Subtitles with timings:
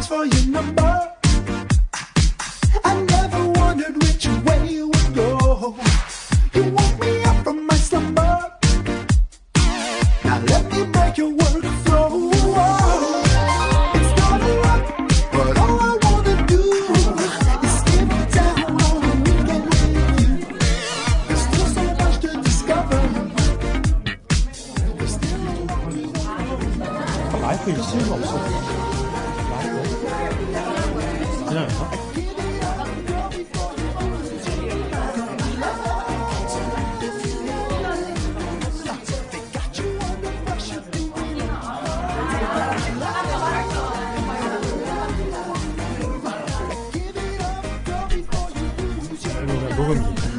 [0.00, 1.12] Boss for your number.
[2.84, 5.76] I never wondered which way you would go.
[6.54, 8.52] You woke me up from my slumber.
[10.24, 12.30] Now let me make your work flow.
[13.94, 14.82] It's not a lot,
[15.32, 16.00] but all
[27.92, 28.49] you.
[49.94, 50.30] 녹음기.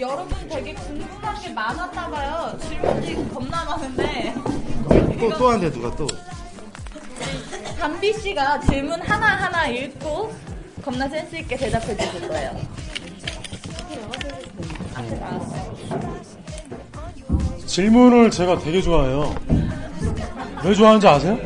[0.00, 2.56] 여러분 되게 궁금한 게 많았나 봐요.
[2.60, 4.32] 질문이 겁나 많은데
[5.18, 6.06] 또, 또 한대 누가 또.
[7.80, 10.32] 담비 씨가 질문 하나 하나 읽고
[10.84, 12.60] 겁나 센스 있게 대답해 주실 거예요.
[14.94, 15.76] 앞에 나왔어요.
[17.66, 19.34] 질문을 제가 되게 좋아해요.
[20.64, 21.38] 왜 좋아하는지 아세요?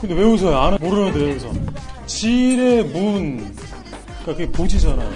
[0.00, 0.56] 근데 왜 웃어요?
[0.58, 1.65] 아는 모르는데 여기서
[2.06, 3.54] 질의 문
[4.22, 5.10] 그러니까 그게 보지잖아요.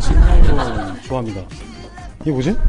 [0.00, 1.40] 질문을 좋아합니다.
[2.22, 2.56] 이게 뭐지?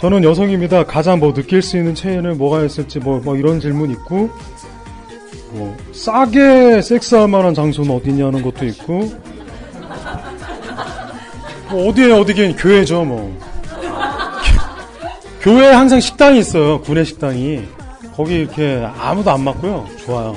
[0.00, 0.84] 저는 여성입니다.
[0.84, 4.30] 가장 뭐 느낄 수 있는 체에는 뭐가 있을지 뭐, 뭐 이런 질문 있고
[5.52, 9.12] 뭐 싸게 섹스할 만한 장소는 어디냐는 것도 있고
[11.70, 13.34] 뭐 어디에 어디긴 교회죠 뭐
[15.40, 17.75] 교회에 항상 식당이 있어요 구내 식당이
[18.16, 20.34] 거기 이렇게 아무도 안 맞고요 좋아요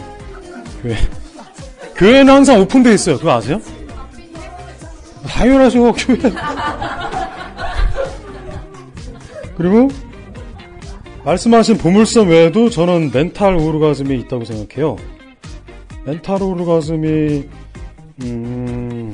[0.81, 0.95] 교회
[1.95, 3.61] 교회는 항상 오픈돼 있어요 그거 아세요?
[5.27, 6.17] 당연하죠 교회
[9.57, 9.89] 그리고
[11.23, 14.97] 말씀하신 보물섬 외에도 저는 멘탈 오르가즘이 있다고 생각해요
[16.05, 17.47] 멘탈 오르가즘이
[18.23, 19.13] 음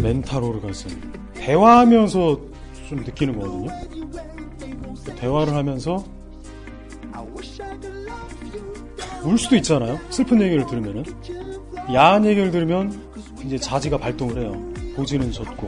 [0.00, 1.12] 멘탈 오르가즘.
[1.34, 2.40] 대화하면서
[2.88, 3.68] 좀 느끼는 거거든요.
[5.16, 6.04] 대화를 하면서
[9.24, 9.98] 울 수도 있잖아요.
[10.10, 11.04] 슬픈 얘기를 들으면은.
[11.92, 12.92] 야한 얘기를 들으면
[13.44, 14.72] 이제 자지가 발동을 해요.
[14.96, 15.66] 보지는 젖고.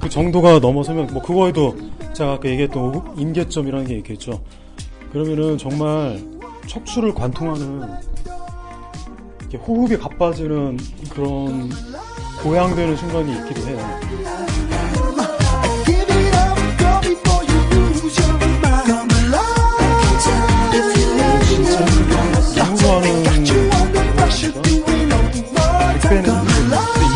[0.00, 1.76] 그 정도가 넘어서면 뭐 그거에도
[2.12, 4.42] 제가 아까 얘기했던 오- 임계점이라는 게 있겠죠.
[5.12, 6.20] 그러면은 정말
[6.66, 7.82] 척추를 관통하는
[9.66, 10.76] 호흡이 가빠지는
[11.10, 11.70] 그런
[12.42, 13.78] 고양되는 순간이 있기도 해요.
[26.08, 26.32] 백배는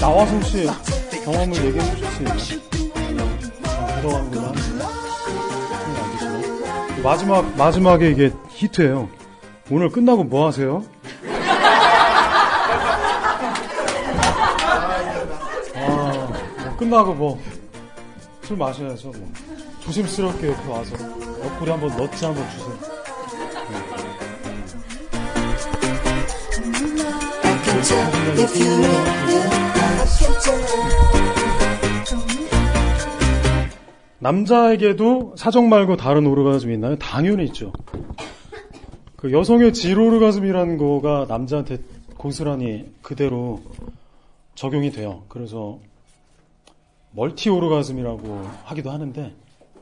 [0.00, 0.66] 나와서 혹시
[1.24, 3.28] 경험을 얘기해 주실 수 있나요?
[3.64, 4.52] 아, 알겠습니다.
[7.02, 9.08] 마지막, 마지막에 이게 히트예요.
[9.70, 10.82] 오늘 끝나고 뭐 하세요?
[15.76, 16.28] 아,
[16.64, 17.38] 뭐 끝나고 뭐,
[18.48, 19.30] 술 마셔야죠, 뭐.
[19.80, 20.96] 조심스럽게 옆에 와서
[21.44, 22.78] 옆구리 한번 넣지 한번 주세요.
[34.18, 36.96] 남자에게도 사정 말고 다른 오르가즘이 있나요?
[36.96, 37.70] 당연히 있죠.
[39.16, 41.80] 그 여성의 질 오르가즘이라는 거가 남자한테
[42.16, 43.60] 고스란히 그대로
[44.54, 45.24] 적용이 돼요.
[45.28, 45.80] 그래서
[47.18, 49.34] 멀티 오르가즘이라고 하기도 하는데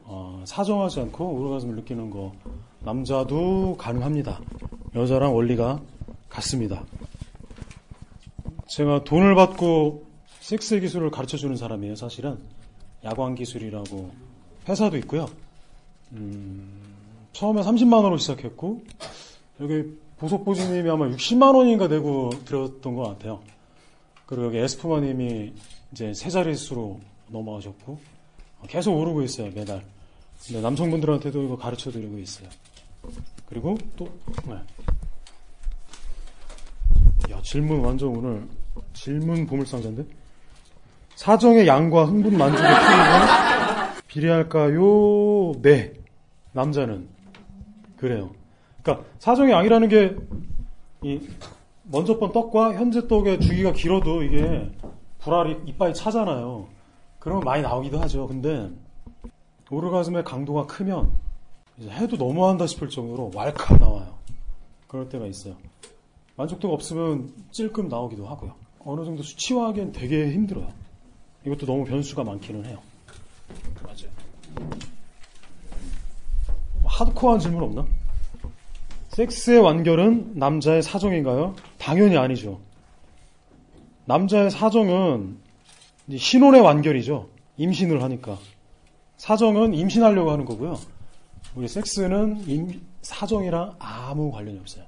[0.05, 2.33] 어, 사정하지 않고 오르가즘을 느끼는 거
[2.81, 4.41] 남자도 가능합니다.
[4.95, 5.83] 여자랑 원리가
[6.31, 6.83] 같습니다.
[8.69, 10.07] 제가 돈을 받고
[10.41, 12.39] 섹스 기술을 가르쳐 주는 사람이에요, 사실은.
[13.05, 14.11] 야광 기술이라고
[14.67, 15.29] 회사도 있고요.
[16.13, 16.81] 음,
[17.35, 18.81] 처음에 30만 원으로 시작했고
[19.61, 19.85] 여기
[20.17, 23.41] 보석보지님이 아마 60만 원인가 내고 들었던 것 같아요.
[24.25, 25.53] 그리고 여기 에스프마님이
[25.93, 27.99] 이제 세 자릿수로 넘어가셨고
[28.69, 29.83] 계속 오르고 있어요 매달.
[30.47, 32.49] 근데 남성분들한테도 이거 가르쳐 드리고 있어요.
[33.49, 34.09] 그리고 또
[34.47, 34.55] 네.
[37.33, 38.47] 야 질문 완전 오늘
[38.93, 40.05] 질문 보물상자인데
[41.15, 45.53] 사정의 양과 흥분 만족의 피임은 비례할까요?
[45.63, 45.93] 네
[46.53, 47.09] 남자는
[47.97, 48.31] 그래요.
[48.83, 50.17] 그러니까 사정의 양이라는 게
[51.03, 51.21] 이
[51.85, 54.71] 먼저 번 떡과 현재 떡의 주기가 길어도 이게
[55.19, 56.67] 불알이 이빨이 차잖아요.
[57.27, 58.29] 그러면 많이 나오기도 하죠.
[58.29, 58.71] 근데
[59.69, 61.11] 오르가즘의 강도가 크면
[61.77, 64.15] 이제 해도 너무한다 싶을 정도로 왈칵 나와요.
[64.87, 65.57] 그럴 때가 있어요.
[66.37, 68.55] 만족도가 없으면 찔끔 나오기도 하고요.
[68.85, 70.69] 어느 정도 수치화하기엔 되게 힘들어요.
[71.45, 72.79] 이것도 너무 변수가 많기는 해요.
[73.83, 74.79] 맞아요.
[76.85, 77.87] 하드코어한 질문 없나?
[79.09, 81.57] 섹스의 완결은 남자의 사정인가요?
[81.77, 82.61] 당연히 아니죠.
[84.05, 85.45] 남자의 사정은
[86.15, 87.29] 신혼의 완결이죠.
[87.57, 88.39] 임신을 하니까.
[89.17, 90.79] 사정은 임신하려고 하는 거고요.
[91.55, 94.85] 우리 섹스는 임- 사정이랑 아무 관련이 없어요.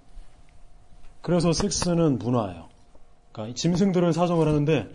[1.23, 2.69] 그래서 섹스는 문화예요.
[3.33, 4.89] 그러니까 짐승들은 사정을 하는데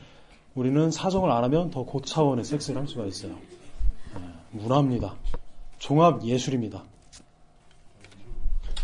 [0.56, 3.34] 우리는 사정을 안 하면 더 고차원의 섹스를 할 수가 있어요.
[3.34, 4.22] 네,
[4.52, 5.16] 문화입니다.
[5.80, 6.84] 종합 예술입니다.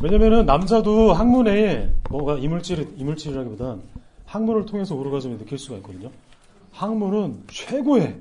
[0.02, 3.82] 왜냐면은 남자도 학문에 뭐가 이물질, 이물질이라기보단
[4.26, 6.10] 학문을 통해서 오르가즘을 느낄 수가 있거든요.
[6.72, 8.20] 학문은 최고의,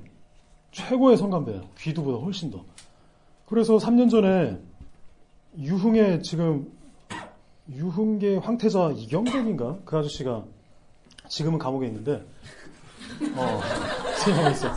[0.72, 1.62] 최고의 성감대예요.
[1.78, 2.64] 귀두보다 훨씬 더.
[3.46, 4.58] 그래서 3년 전에
[5.58, 6.70] 유흥의 지금
[7.70, 10.44] 유흥계 황태자 이경덕인가 그 아저씨가
[11.28, 12.24] 지금은 감옥에 있는데
[13.36, 13.60] 어
[14.24, 14.68] 생각하고 있어.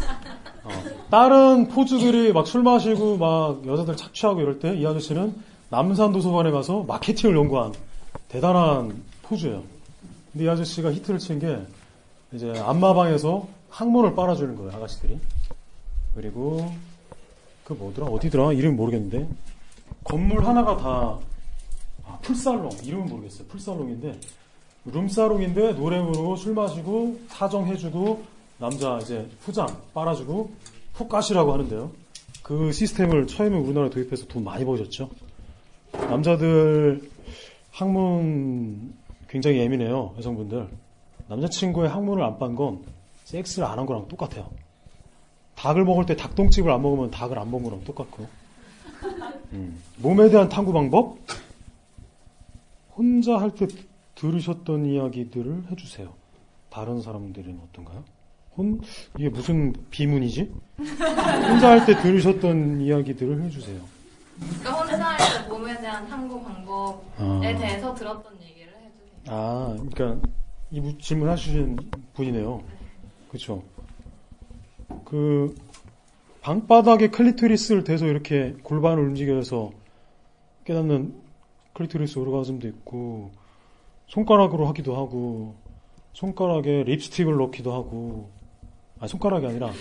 [0.63, 0.69] 어,
[1.09, 5.33] 다른 포주들이 막 술 마시고 막 여자들 착취하고 이럴 때 이 아저씨는
[5.69, 7.73] 남산 도서관에 가서 마케팅을 연구한
[8.27, 9.63] 대단한 포주예요.
[10.33, 11.59] 근데 이 아저씨가 히트를 친 게
[12.33, 15.19] 이제 안마방에서 항문을 빨아주는 거예요 아가씨들이.
[16.13, 16.71] 그리고
[17.63, 18.07] 그 뭐더라?
[18.07, 18.53] 어디더라?
[18.53, 19.27] 이름 모르겠는데.
[20.03, 21.17] 건물 하나가 다
[22.05, 22.69] 아, 풀살롱.
[22.83, 23.47] 이름은 모르겠어요.
[23.47, 24.19] 풀살롱인데.
[24.85, 28.23] 룸사롱인데 노래 부르고 술 마시고 사정해주고
[28.57, 30.51] 남자 이제 후장 빨아주고
[30.93, 31.91] 푹 가시라고 하는데요.
[32.43, 35.09] 그 시스템을 처음에 우리나라에 도입해서 돈 많이 버셨죠.
[35.93, 37.09] 남자들
[37.71, 38.93] 항문
[39.29, 40.67] 굉장히 예민해요 여성분들.
[41.27, 42.83] 남자친구의 항문을 안 빤 건
[43.31, 44.49] 섹스를 안 한 거랑 똑같아요
[45.55, 48.27] 닭을 먹을 때 닭똥집을 안 먹으면 닭을 안 먹은 거랑 똑같고.
[49.53, 49.79] 음.
[49.97, 51.17] 몸에 대한 탐구 방법?
[52.95, 53.67] 혼자 할 때
[54.15, 56.13] 들으셨던 이야기들을 해주세요.
[56.71, 58.03] 다른 사람들은 어떤가요?
[58.57, 58.81] 혼,
[59.19, 60.51] 이게 무슨 비문이지?
[60.79, 63.81] 혼자 할 때 들으셨던 이야기들을 해주세요.
[64.39, 67.39] 그러니까 혼자 할 때 몸에 대한 탐구 방법에 아.
[67.59, 69.35] 대해서 들었던 얘기를 해주세요.
[69.35, 70.27] 아, 그러니까
[70.71, 71.77] 이 무- 질문 하시는
[72.15, 72.61] 분이네요.
[73.31, 73.63] 그렇죠.
[75.05, 75.55] 그
[76.41, 79.71] 방바닥에 클리토리스를 대서 이렇게 골반을 움직여서
[80.65, 81.15] 깨닫는
[81.71, 83.31] 클리토리스 오르가즘도 있고
[84.07, 85.55] 손가락으로 하기도 하고
[86.11, 88.29] 손가락에 립스틱을 넣기도 하고
[88.99, 89.71] 아 손가락이 아니라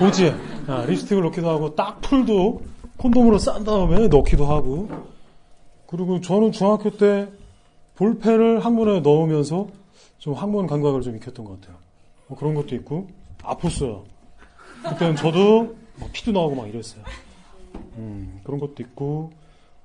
[0.00, 0.34] 고지에
[0.66, 2.62] 아, 립스틱을 넣기도 하고 딱 풀도
[2.96, 4.88] 콘돔으로 싼 다음에 넣기도 하고
[5.86, 7.28] 그리고 저는 중학교 때
[7.94, 9.68] 볼펜을 항문에 넣으면서
[10.18, 11.91] 좀 항문 감각을 좀 익혔던 것 같아요.
[12.32, 13.08] 뭐 그런 것도 있고
[13.42, 14.04] 아팠어요.
[14.88, 17.04] 그때는 저도 막 피도 나오고 막 이랬어요.
[17.98, 19.32] 음, 그런 것도 있고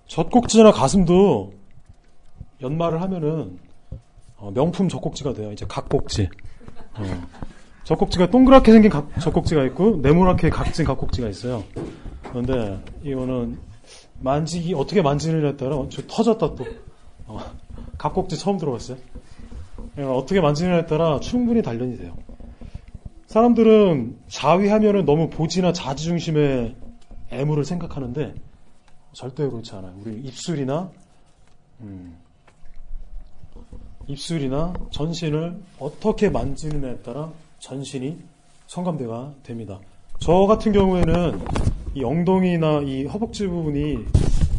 [0.08, 1.54] 젖꼭지나 가슴도
[2.62, 3.60] 연말을 하면은
[4.38, 5.51] 어, 명품 젖꼭지가 돼요.
[5.51, 6.30] 이제 각꼭지.
[6.94, 7.04] 어.
[7.84, 11.63] 젖꼭지가 동그랗게 생긴 각- 젖꼭지가 있고 네모나게 각진 각꼭지가 있어요.
[12.30, 13.60] 그런데 이거는
[14.22, 16.66] 만지기 어떻게 만지느냐에 따라 저 터졌다 또
[17.25, 17.39] 어,
[17.98, 18.98] 각꼭지 처음 들어봤어요.
[19.96, 22.16] 그러니까 어떻게 만지느냐에 따라 충분히 단련이 돼요.
[23.27, 26.75] 사람들은 자위하면은 너무 보지나 자지 중심의
[27.29, 28.34] 애물을 생각하는데
[29.13, 29.93] 절대 그렇지 않아요.
[30.03, 30.89] 우리 입술이나
[31.81, 32.17] 음,
[34.07, 38.17] 입술이나 전신을 어떻게 만지느냐에 따라 전신이
[38.67, 39.79] 성감대가 됩니다.
[40.19, 41.41] 저 같은 경우에는
[41.96, 44.05] 이 엉덩이나 이 허벅지 부분이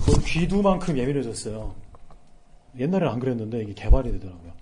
[0.05, 1.75] 거의 귀두만큼 예민해졌어요.
[2.79, 4.53] 옛날에는 안 그랬는데 이게 개발이 되더라고요.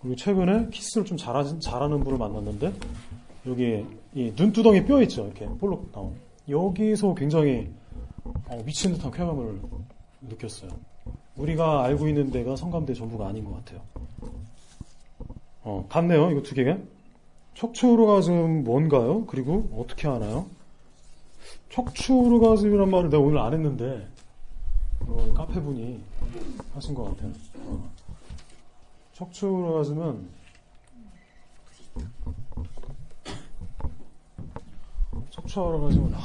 [0.00, 2.72] 그리고 최근에 키스를 좀 잘하, 잘하는 분을 만났는데
[3.46, 3.84] 여기
[4.14, 6.14] 이 눈두덩이 뼈 있죠 이렇게 볼록 나온
[6.48, 7.68] 여기서 굉장히
[8.24, 9.60] 어, 미친 듯한 쾌감을
[10.22, 10.70] 느꼈어요.
[11.36, 13.80] 우리가 알고 있는 데가 성감대 전부가 아닌 것 같아요.
[15.62, 16.78] 어, 같네요 이거 두 개가.
[17.54, 19.26] 척추 오르가즘 뭔가요?
[19.26, 20.46] 그리고 어떻게 하나요?
[21.70, 24.06] 척추 오르가즘이란 말을 내가 오늘 안 했는데
[25.00, 26.00] 어, 카페 분이
[26.74, 27.32] 하신 것 같아요.
[27.66, 27.90] 어.
[29.14, 30.28] 척추 오르가즘은
[35.52, 36.20] 척추 오르가즘은 아,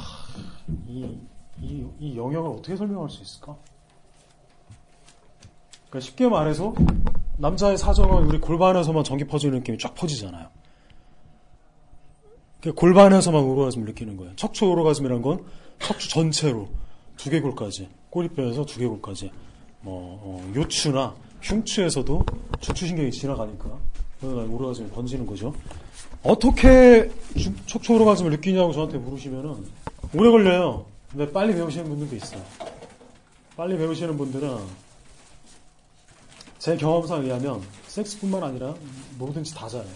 [0.88, 1.18] 이,
[1.60, 3.54] 이, 이 영역을 어떻게 설명할 수 있을까?
[5.90, 6.74] 그러니까 쉽게 말해서
[7.36, 10.48] 남자의 사정은 우리 골반에서만 전기 퍼지는 느낌이 쫙 퍼지잖아요.
[12.60, 14.34] 그러니까 골반에서만 오르가즘을 느끼는 거예요.
[14.36, 15.44] 척추 오르가즘이라는 건
[15.78, 16.68] 척추 전체로
[17.18, 19.30] 두개골까지 꼬리뼈에서 두개골까지
[19.82, 22.24] 뭐 어, 요추나 흉추에서도
[22.60, 23.78] 척추신경이 지나가니까
[24.22, 25.52] 오르가즘이 번지는 거죠.
[26.28, 29.64] 어떻게 주- 척추 오르가즘을 느끼냐고 저한테 물으시면은
[30.14, 30.84] 오래 걸려요.
[31.10, 32.42] 근데 빨리 배우시는 분들도 있어요.
[33.56, 34.58] 빨리 배우시는 분들은
[36.58, 38.74] 제 경험상 의하면 섹스뿐만 아니라
[39.16, 39.90] 뭐든지 다 잘해요.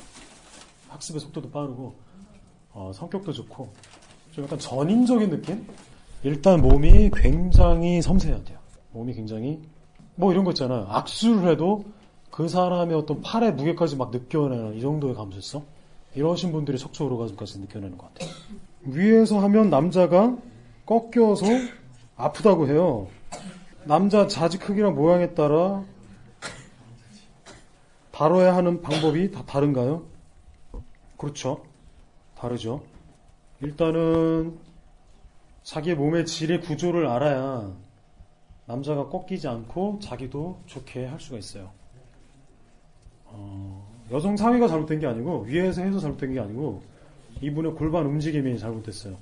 [0.88, 1.92] 학습의 속도도 빠르고
[2.72, 3.70] 어, 성격도 좋고
[4.32, 5.66] 좀 약간 전인적인 느낌?
[6.22, 8.58] 일단 몸이 굉장히 섬세해야 돼요.
[8.92, 9.60] 몸이 굉장히
[10.14, 10.86] 뭐 이런 거 있잖아요.
[10.88, 11.84] 악수를 해도
[12.30, 15.62] 그 사람의 어떤 팔의 무게까지 막 느껴내는 이 정도의 감수성
[16.14, 18.30] 이러신 분들이 척추 오르가즘까지 느껴내는 것 같아요.
[18.82, 20.36] 위에서 하면 남자가
[20.86, 21.46] 꺾여서
[22.16, 23.08] 아프다고 해요.
[23.84, 25.84] 남자 자지 크기랑 모양에 따라
[28.12, 30.04] 다뤄야 하는 방법이 다 다른가요?
[31.16, 31.64] 그렇죠.
[32.36, 32.82] 다르죠.
[33.60, 34.58] 일단은
[35.62, 37.72] 자기 몸의 질의 구조를 알아야
[38.66, 41.70] 남자가 꺾이지 않고 자기도 좋게 할 수가 있어요.
[43.26, 46.82] 어, 여성 상위가 잘못된 게 아니고 위에서 해서 잘못된 게 아니고
[47.40, 49.16] 이분의 골반 움직임이 잘못됐어요.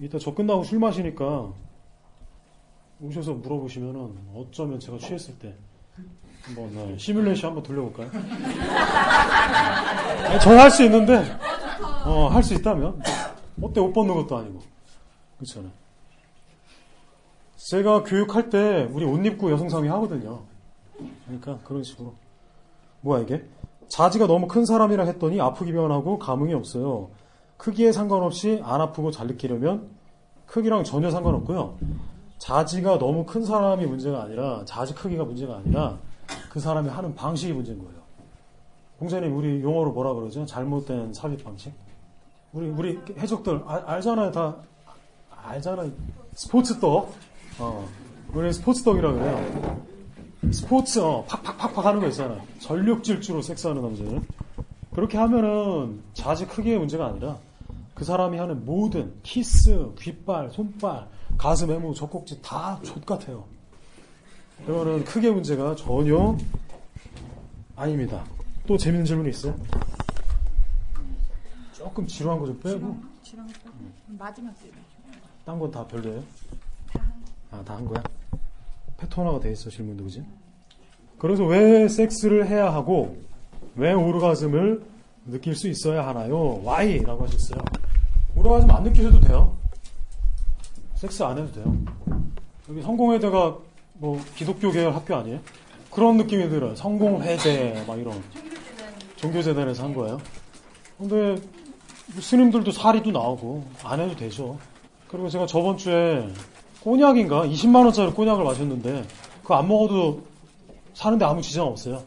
[0.00, 1.52] 이따 저 끝나고 술 마시니까
[3.02, 5.54] 오셔서 물어보시면은 어쩌면 제가 취했을 때
[6.42, 8.10] 한번 네, 시뮬레이션 한번 돌려볼까요?
[10.40, 11.22] 저는 할수 있는데
[12.04, 13.00] 어, 할 수 있다면
[13.60, 14.62] 어때 옷 벗는 것도 아니고
[15.38, 15.70] 그렇잖아요.
[17.56, 20.42] 제가 교육할 때 우리 옷 입고 여성 상위 하거든요.
[21.26, 22.14] 그러니까 그런 식으로
[23.02, 23.44] 뭐야 이게
[23.88, 27.10] 자지가 너무 큰 사람이라 했더니 아프기만 하고 감흥이 없어요.
[27.56, 29.90] 크기에 상관없이 안 아프고 잘 느끼려면
[30.46, 31.76] 크기랑 전혀 상관없고요.
[32.38, 35.98] 자지가 너무 큰 사람이 문제가 아니라 자지 크기가 문제가 아니라
[36.50, 38.00] 그 사람이 하는 방식이 문제인 거예요.
[38.98, 40.46] 공자님 우리 용어로 뭐라 그러죠?
[40.46, 41.72] 잘못된 삽입 방식.
[42.52, 44.56] 우리 우리 해적들 알, 알잖아요 다
[45.42, 45.90] 알잖아요.
[46.34, 47.12] 스포츠 떡.
[47.58, 47.86] 어,
[48.32, 49.80] 우리 스포츠 떡이라 그래요.
[50.52, 52.40] 스포츠 어, 팍팍팍팍 하는 거 있잖아요.
[52.60, 54.20] 전력 질주로 섹스하는 남자들.
[54.94, 57.38] 그렇게 하면은 자지 크기의 문제가 아니라
[57.94, 61.06] 그 사람이 하는 모든 키스, 귓발, 손발,
[61.36, 63.44] 가슴, 애무, 젖꼭지 다 좆같아요.
[64.66, 66.36] 그러면은 크기의 문제가 전혀
[67.76, 68.24] 아닙니다.
[68.66, 69.54] 또 재밌는 질문이 있어요?
[71.76, 72.96] 조금 지루한 거 좀 빼고
[74.18, 74.78] 마지막 질문.
[75.44, 76.22] 딴건 다 별로예요?
[77.50, 78.02] 아, 다 한 거야?
[79.00, 80.22] 패턴화가 돼 있어, 질문도, 그지?
[81.18, 83.16] 그래서 왜 섹스를 해야 하고,
[83.76, 84.82] 왜 오르가즘을
[85.26, 86.60] 느낄 수 있어야 하나요?
[86.64, 86.98] Why?
[87.02, 87.60] 라고 하셨어요.
[88.36, 89.56] 오르가즘 안 느끼셔도 돼요.
[90.94, 91.76] 섹스 안 해도 돼요.
[92.68, 93.58] 여기 성공회대가
[93.94, 95.40] 뭐 기독교 계열 학교 아니에요?
[95.90, 96.74] 그런 느낌이 들어요.
[96.76, 98.22] 성공회대, 막 이런.
[99.16, 100.18] 종교재단에서 한 거예요.
[100.96, 101.40] 근데
[102.18, 104.58] 스님들도 사리도 나오고 안 해도 되죠.
[105.08, 106.28] 그리고 제가 저번 주에
[106.82, 109.04] 꼬냑인가 20만 원짜리 꼬냑을 마셨는데
[109.42, 110.22] 그거 안 먹어도
[110.94, 112.02] 사는데 아무 지장 없어요.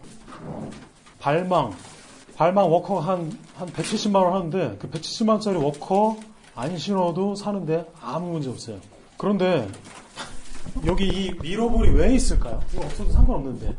[1.19, 1.73] 발망
[2.35, 6.17] 발망 워커 한 한 170만 원 하는데 그 170만 원짜리 워커
[6.55, 8.77] 안 신어도 사는데 아무 문제 없어요.
[9.17, 9.67] 그런데
[10.85, 12.61] 여기 이 미러볼이 왜 있을까요?
[12.73, 13.73] 이거 없어도 상관없는데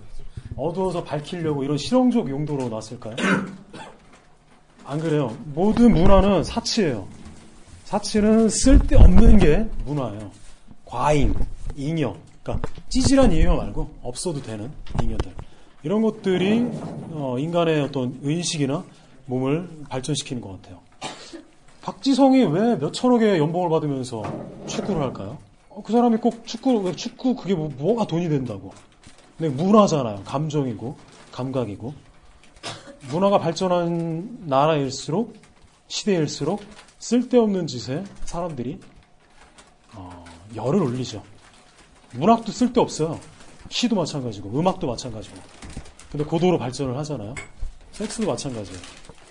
[0.57, 3.17] 어두워서 밝히려고 이런 실용적 용도로 놨을까요?
[4.87, 5.37] 안 그래요.
[5.55, 7.07] 모든 문화는 사치예요.
[7.85, 10.31] 사치는 쓸데없는 게 문화예요.
[10.85, 11.35] 과잉,
[11.77, 14.71] 잉여, 그러니까 찌질한 잉여 말고 없어도 되는
[15.03, 15.33] 잉여들.
[15.83, 16.67] 이런 것들이
[17.13, 18.85] 어, 인간의 어떤 의식이나
[19.27, 20.81] 몸을 발전시키는 것 같아요.
[21.83, 24.23] 박지성이 왜 몇천억의 연봉을 받으면서
[24.67, 25.37] 축구를 할까요?
[25.69, 28.73] 어, 그 사람이 꼭 축구, 왜 축구 그게 뭐, 뭐가 돈이 된다고.
[29.37, 30.23] 근데 문화잖아요.
[30.25, 30.97] 감정이고,
[31.33, 31.93] 감각이고.
[33.11, 35.35] 문화가 발전한 나라일수록,
[35.89, 36.63] 시대일수록
[36.99, 38.81] 쓸데없는 짓에 사람들이
[39.95, 40.24] 어,
[40.57, 41.23] 열을 올리죠.
[42.13, 43.19] 문학도 쓸데없어요.
[43.69, 45.37] 시도 마찬가지고, 음악도 마찬가지고.
[46.11, 47.35] 근데 고도로 발전을 하잖아요.
[47.93, 48.81] 섹스도 마찬가지예요.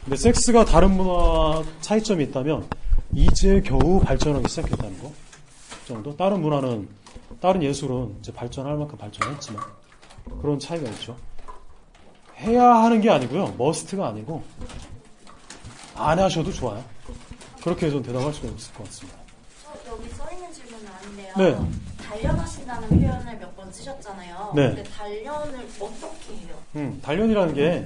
[0.04, 2.68] 근데 섹스가 다른 문화 차이점이 있다면,
[3.14, 5.12] 이제 겨우 발전하기 시작했다는 거
[5.88, 6.16] 정도.
[6.16, 6.90] 다른 문화는,
[7.42, 9.64] 다른 예술은 이제 발전할 만큼 발전했지만,
[10.42, 11.16] 그런 차이가 있죠.
[12.40, 13.56] 해야 하는 게 아니고요.
[13.58, 14.44] 머스트가 아니고,
[15.96, 16.84] 안 하셔도 좋아요.
[17.64, 19.18] 그렇게 좀 대답할 수가 있을 것 같습니다.
[20.28, 20.53] 아닌데요.
[21.38, 21.58] 네.
[22.08, 24.52] 단련하신다는 표현을 몇 번 쓰셨잖아요.
[24.56, 24.68] 네.
[24.68, 26.56] 근데 단련을 어떻게 해요?
[26.76, 27.86] 음, 단련이라는 게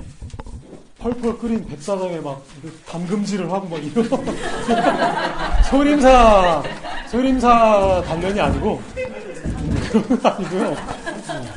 [0.99, 2.41] 펄펄 끓인 백사장에 막
[2.87, 4.09] 담금질을 하고 막 이런
[5.69, 6.63] 소림사
[7.11, 10.69] 소림사 단련이 아니고 음, 그런 거 아니고요.
[10.69, 11.51] 음.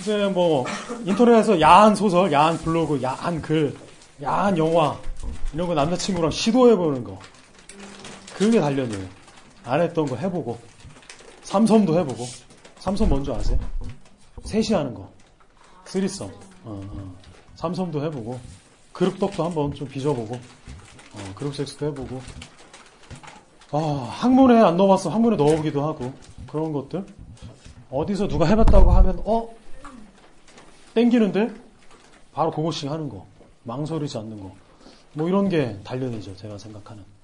[0.00, 0.64] 이제 뭐
[1.04, 3.74] 인터넷에서 야한 소설, 야한 블로그, 야한 글,
[4.22, 4.96] 야한 영화
[5.52, 7.18] 이런 거 남자친구랑 시도해 보는 거
[8.36, 9.04] 그게 단련이에요.
[9.66, 10.58] 안 했던 거 해보고
[11.42, 12.24] 삼섬도 해보고
[12.78, 13.58] 삼섬 뭔지 아세요?
[14.44, 15.10] 셋이 하는 거.
[15.84, 16.26] 쓰리썸.
[16.26, 16.30] 어,
[16.64, 17.16] 어.
[17.56, 18.38] 삼섬도 해보고
[18.92, 22.20] 그룹떡도 한번 좀 빚어보고 어, 그룹 섹스도 해보고.
[23.72, 23.78] 아,
[24.10, 25.10] 학문에 안 넣어봤어.
[25.10, 26.12] 학문에 넣어보기도 하고.
[26.46, 27.04] 그런 것들.
[27.90, 29.48] 어디서 누가 해봤다고 하면 어?
[30.94, 31.52] 땡기는데?
[32.32, 33.26] 바로 그것씩 하는 거.
[33.64, 34.54] 망설이지 않는 거.
[35.12, 37.02] 뭐 이런 게 단련이죠 제가 생각하는.
[37.02, 37.15] 네.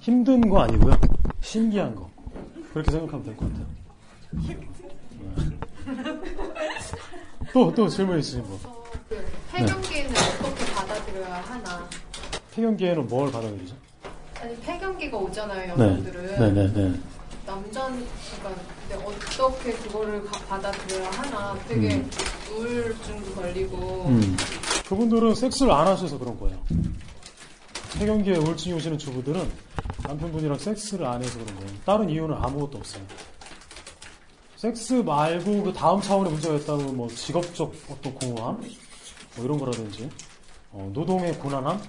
[0.00, 0.96] 힘든 거 아니고요
[1.40, 2.08] 신기한 거
[2.72, 3.66] 그렇게 생각하면 될 것 같아요
[7.52, 8.58] 또, 또 질문 있으신 분.
[9.08, 11.88] 그 폐경기는 어떻게 받아들여야 하나?
[12.52, 13.74] 폐경기에는 뭘 받아들이죠?
[14.40, 15.84] 아니 폐경기가 오잖아요 네.
[15.84, 16.88] 여성들은 네 네 네.
[16.90, 17.00] 네.
[17.46, 18.04] 남자는
[18.40, 21.56] 그러니까 근데 어떻게 그거를 가- 받아들여야 하나?
[21.68, 22.10] 되게 음.
[22.52, 24.36] 우울증도 걸리고 음.
[24.88, 26.58] 그분들은 섹스를 안 하셔서 그런 거예요.
[27.98, 29.50] 폐경기에 우울증이 오시는 주부들은
[30.02, 31.70] 남편분이랑 섹스를 안 해서 그런 거예요.
[31.86, 33.02] 다른 이유는 아무것도 없어요.
[34.56, 38.60] 섹스 말고 그 다음 차원의 문제가 있다면 뭐 직업적 어떤 공허함?
[39.36, 40.08] 뭐 이런 거라든지,
[40.72, 41.80] 어, 노동의 고난함?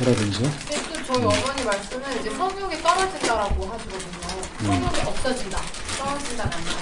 [0.00, 0.42] 이라든지.
[0.42, 4.18] 근데 또 저희 어머니 말씀은 이제 성욕이 떨어진다라고 하시거든요.
[4.60, 4.66] 음.
[4.66, 5.58] 성욕이 없어진다.
[5.98, 6.72] 떨어진다가 아니라.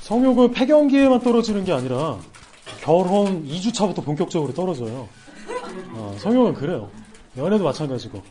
[0.00, 2.18] 성욕은 폐경기에만 떨어지는 게 아니라
[2.80, 5.08] 결혼 2주차부터 본격적으로 떨어져요.
[5.92, 6.90] 어, 성욕은 그래요.
[7.36, 8.22] 연애도 마찬가지고.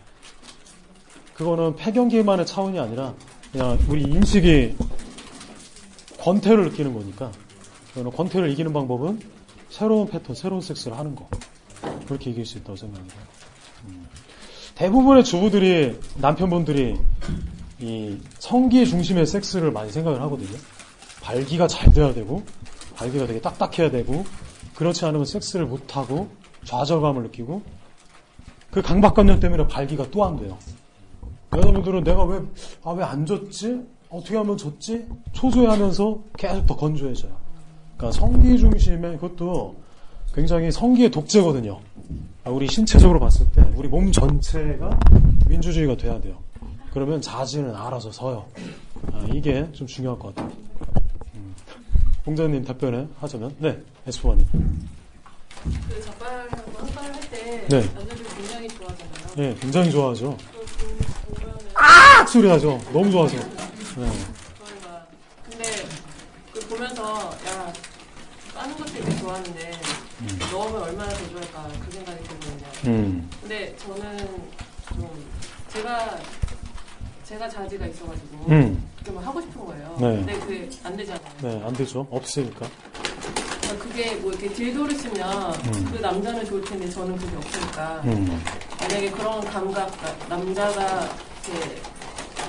[1.36, 3.14] 그거는 폐경기만의 차원이 아니라
[3.52, 4.76] 그냥 우리 인식이
[6.20, 7.32] 권태를 느끼는 거니까
[7.90, 9.22] 그거는 권태를 이기는 방법은
[9.70, 11.30] 새로운 패턴, 새로운 섹스를 하는 거.
[12.08, 13.16] 그렇게 이길 수 있다고 생각합니다.
[13.86, 14.08] 음.
[14.76, 16.98] 대부분의 주부들이 남편분들이
[17.80, 20.58] 이 성기 중심의 섹스를 많이 생각을 하거든요.
[21.22, 22.44] 발기가 잘 돼야 되고
[22.96, 24.26] 발기가 되게 딱딱해야 되고
[24.76, 26.30] 그렇지 않으면 섹스를 못하고
[26.68, 27.62] 좌절감을 느끼고
[28.72, 30.58] 그 강박관념 때문에 발기가 또 안 돼요.
[31.56, 32.42] 여자분들은 내가 왜,
[32.84, 33.82] 아, 왜 안 졌지?
[34.10, 35.08] 어떻게 하면 졌지?
[35.32, 37.32] 초조해하면서 계속 더 건조해져요.
[37.96, 39.76] 그러니까 성기 중심의 그것도
[40.34, 41.80] 굉장히 성기의 독재거든요.
[42.44, 45.00] 아, 우리 신체적으로 봤을 때 우리 몸 전체가
[45.48, 46.36] 민주주의가 돼야 돼요.
[46.92, 48.46] 그러면 자지는 알아서 서요.
[49.14, 50.52] 아, 이게 좀 중요할 것 같아요.
[51.36, 51.56] 음.
[52.26, 54.46] 봉자님 답변을 하자면, 네, 에스포아님.
[55.90, 57.82] 그 작가랑 한달 할때 네.
[57.94, 59.36] 남자들이 굉장히 좋아하잖아요.
[59.36, 60.38] 네, 굉장히 좋아하죠.
[61.74, 62.26] 아!
[62.26, 62.80] 소리 나죠?
[62.92, 63.36] 너무 좋아서.
[63.38, 64.12] 네.
[65.50, 65.86] 근데
[66.54, 67.74] 그 보면서 야
[68.54, 69.72] 까는 것도 되게 좋아하는데
[70.52, 72.68] 넣으면 얼마나 더 좋을까 그 생각이 들거든요.
[72.88, 73.30] 음.
[73.42, 74.18] 근데 저는
[74.90, 75.30] 좀
[75.70, 76.20] 제가
[77.24, 78.90] 제가 자지가 있어가지고 음.
[78.98, 79.98] 그게 막 하고 싶은 거예요.
[80.00, 80.08] 네.
[80.18, 81.22] 근데 그게 안 되잖아요.
[81.42, 82.08] 네, 안 되죠.
[82.10, 82.68] 없으니까.
[83.68, 85.92] 그러니까 그게 뭐 이렇게 딜도를 쓰면 음.
[85.92, 88.42] 그 남자는 좋을 텐데 저는 그게 없으니까 음.
[88.80, 91.10] 만약에 그런 감각 그러니까 남자가
[91.48, 91.82] 이렇게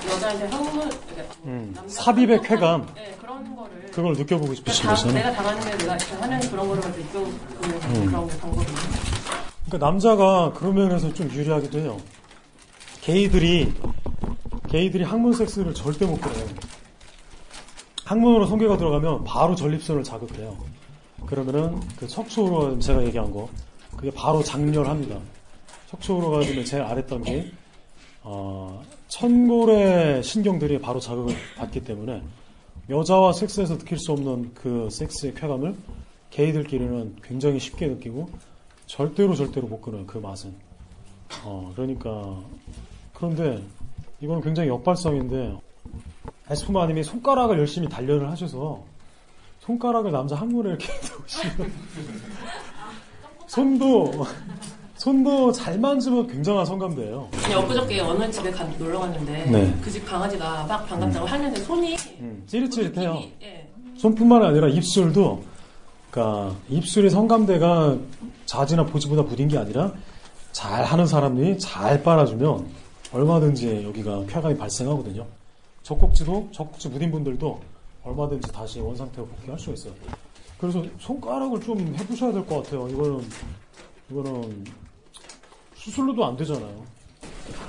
[0.09, 1.75] 여자한테 항문 그러니까 음.
[1.87, 2.87] 삽입의 쾌감.
[2.95, 5.15] 네 그런 거를 그걸 느껴보고 싶으신 다, 거잖아요.
[5.15, 8.05] 내가 당하는 게 내가 이렇게 하는 그런 거를 가지고 느껴보는 음.
[8.05, 8.65] 그런 방법이
[9.65, 11.97] 그러니까 남자가 그런 면에서 좀 유리하기도 해요.
[13.01, 13.73] 게이들이
[14.69, 16.47] 게이들이 항문 섹스를 절대 못 그래요.
[18.05, 20.78] 항문으로 성게가 들어가면 바로 전립선을 자극해요.
[21.29, 23.47] 그러면은 그 척추로 제가 얘기한 거
[23.95, 25.19] 그게 바로 장렬합니다.
[25.87, 27.51] 척추로 가지면 제일 아랫단계
[28.23, 32.23] 어, 천골의 신경들이 바로 자극을 받기 때문에
[32.89, 35.75] 여자와 섹스에서 느낄 수 없는 그 섹스의 쾌감을
[36.31, 38.27] 게이들끼리는 굉장히 쉽게 느끼고
[38.87, 40.51] 절대로 절대로 못 끊어요 그 맛은.
[41.43, 42.39] 어 그러니까
[43.13, 43.61] 그런데
[44.19, 45.59] 이건 굉장히 역발상인데
[46.49, 48.83] 에스푸마님이 손가락을 열심히 단련을 하셔서
[49.59, 50.87] 손가락을 남자 항문에 이렇게
[51.19, 51.71] 놓으시면
[53.47, 54.25] 손도
[54.95, 57.29] 손도 잘 만지면 굉장한 성감대예요.
[57.31, 59.73] 그냥 엊그저께 어느 집에 가, 놀러 갔는데 네.
[59.81, 63.13] 그집 강아지가 막 반갑다고 하는데 손이 음, 찌릿찌릿해요.
[63.13, 63.69] 느낌이, 예.
[63.97, 65.41] 손뿐만 아니라 입술도
[66.11, 67.97] 그러니까 입술의 성감대가
[68.45, 69.93] 자지나 보지보다 무딘 게 아니라
[70.51, 72.67] 잘 하는 사람이 잘 빨아주면
[73.13, 75.25] 얼마든지 여기가 쾌감이 발생하거든요.
[75.83, 77.61] 젖꼭지도 젖꼭지 무딘 분들도
[78.03, 79.93] 얼마든지 다시 원상태로 복귀할 수가 있어요.
[80.59, 82.87] 그래서 손가락을 좀 해보셔야 될 것 같아요.
[82.89, 83.29] 이거는
[84.09, 84.65] 이거는
[85.75, 86.83] 수술로도 안 되잖아요.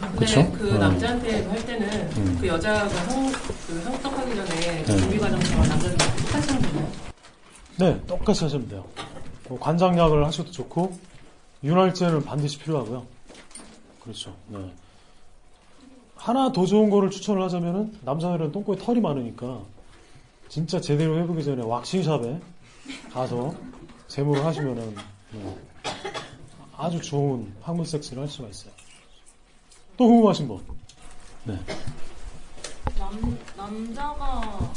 [0.00, 0.52] 근데 그쵸?
[0.52, 0.78] 그 어.
[0.78, 2.38] 남자한테 할 때는 음.
[2.40, 3.32] 그 여자가 성,
[3.66, 4.96] 그 성적하기 전에 네.
[4.96, 6.88] 준비 과정처럼 남자들 똑같이 하면 되나요?
[7.78, 8.84] 네, 똑같이 하시면 돼요.
[9.48, 10.98] 뭐 관장약을 하셔도 좋고
[11.64, 13.06] 윤활제는 반드시 필요하고요.
[14.02, 14.34] 그렇죠.
[14.48, 14.58] 네.
[16.16, 19.60] 하나 더 좋은 거를 추천을 하자면은 남자들은 똥꼬에 털이 많으니까
[20.50, 22.40] 진짜 제대로 해보기 전에 왁싱샵에
[23.12, 23.54] 가서
[24.08, 24.96] 제모를 하시면은
[25.30, 25.56] 네,
[26.76, 28.72] 아주 좋은 항문 섹스를 할 수가 있어요.
[29.96, 30.60] 또 궁금하신 분?
[31.44, 31.56] 네.
[32.98, 34.72] 남, 남자가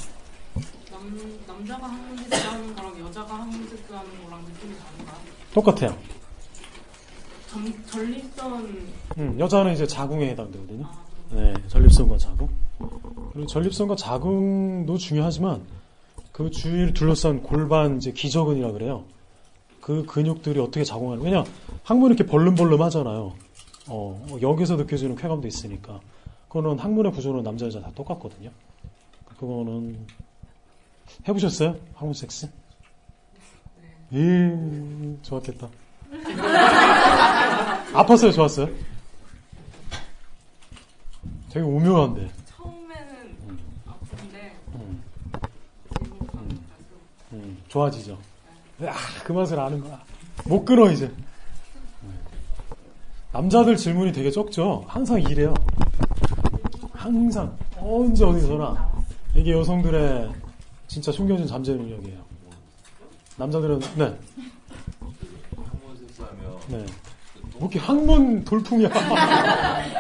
[0.92, 5.18] 남, 남자가 항문 섹스 하는 거랑 여자가 항문 섹스 하는 거랑 느낌이 다른가요?
[5.56, 5.98] 똑같아요.
[7.50, 10.88] 전, 전립선 음, 여자는 이제 자궁에 해당되거든요.
[11.32, 12.50] 네, 전립선과 자궁.
[13.32, 15.62] 그리고 전립선과 자궁도 중요하지만
[16.32, 19.04] 그 주위를 둘러싼 골반 이제 기저근이라 그래요.
[19.82, 21.24] 그 근육들이 어떻게 작용하는?
[21.24, 21.44] 왜냐
[21.84, 23.34] 항문이 이렇게 벌름벌름 하잖아요.
[23.88, 26.00] 어, 여기서 느껴지는 쾌감도 있으니까.
[26.48, 28.50] 그거는 항문의 구조는 남자 여자 다 똑같거든요.
[29.26, 30.06] 그거는
[31.28, 31.76] 해보셨어요?
[31.96, 32.50] 항문 섹스?
[34.14, 35.68] 예, 좋았겠다.
[37.94, 38.70] 아팠어요, 좋았어요?
[41.54, 42.32] 되게 오묘한데.
[42.48, 43.38] 처음에는
[43.86, 45.04] 아픈데 음.
[47.32, 48.18] 음, 좋아지죠.
[48.82, 50.02] 아, 그 맛을 아는 거야.
[50.46, 51.12] 못 끊어, 이제.
[53.32, 54.84] 남자들 질문이 되게 적죠?
[54.88, 55.54] 항상 이래요.
[56.92, 57.56] 항상.
[57.78, 58.92] 언제 어디서나.
[59.36, 60.32] 이게 여성들의
[60.88, 62.20] 진짜 숨겨진 잠재 능력이에요.
[63.38, 64.20] 남자들은, 네.
[66.68, 66.86] 네.
[67.58, 68.90] 뭐 이렇게 항문 돌풍이야.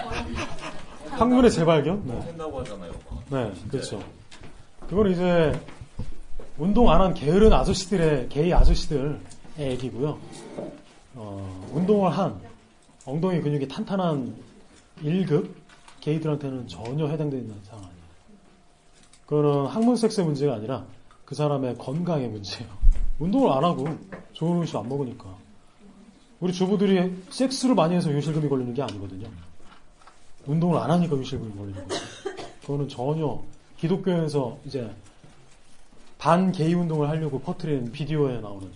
[1.17, 2.03] 항문의 재발견?
[2.05, 2.19] 네.
[2.25, 2.91] 된다고 하잖아요.
[3.29, 4.01] 네, 그렇죠.
[4.89, 5.59] 그거는 이제
[6.57, 9.17] 운동 안 한 게으른 아저씨들의 게이 아저씨들의
[9.59, 10.17] 얘기고요.
[11.15, 12.39] 어, 운동을 한
[13.05, 14.35] 엉덩이 근육이 탄탄한
[15.03, 15.49] 1급
[16.01, 18.03] 게이들한테는 전혀 해당되는 상황 아니에요.
[19.25, 20.85] 그거는 항문 섹스의 문제가 아니라
[21.25, 22.69] 그 사람의 건강의 문제예요.
[23.19, 23.87] 운동을 안 하고
[24.33, 25.25] 좋은 음식 안 먹으니까.
[26.39, 29.27] 우리 주부들이 섹스를 많이 해서 요실금이 걸리는 게 아니거든요.
[30.45, 32.01] 운동을 안 하니까 요실금이 걸리는 거죠.
[32.61, 33.41] 그거는 전혀
[33.77, 34.89] 기독교에서 이제
[36.17, 38.69] 반 게이 운동을 하려고 퍼뜨린 비디오에 나오는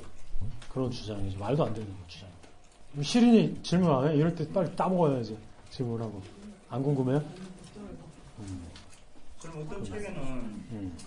[0.70, 1.40] 그런 주장이죠.
[1.40, 2.48] 말도 안 되는 주장입니다.
[3.04, 4.16] 시린이 질문 안 해?
[4.16, 5.38] 이럴 때 빨리 따먹어야지
[5.72, 6.22] 질문하고.
[6.70, 7.24] 안 궁금해요?
[8.40, 8.68] 음.
[9.42, 10.18] 그럼 어떤 책에는
[10.72, 10.98] 음.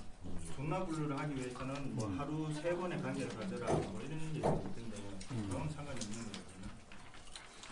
[0.57, 4.97] 존나 분류를 하기 위해서는 뭐 하루 세 번의 관계를 가져라 뭐 이런 게 있던데
[5.29, 6.10] 그건 상관이 없는 거거든요.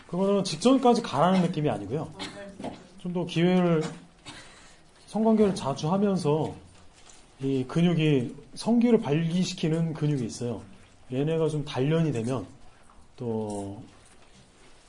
[0.08, 2.10] 그거는 직전까지 가라는 느낌이 아니고요.
[2.98, 3.82] 좀 더 기회를
[5.06, 6.54] 성관계를 자주 하면서
[7.40, 10.60] 이 근육이 성기를 발기시키는 근육이 있어요.
[11.12, 12.46] 얘네가 좀 단련이 되면
[13.16, 13.80] 또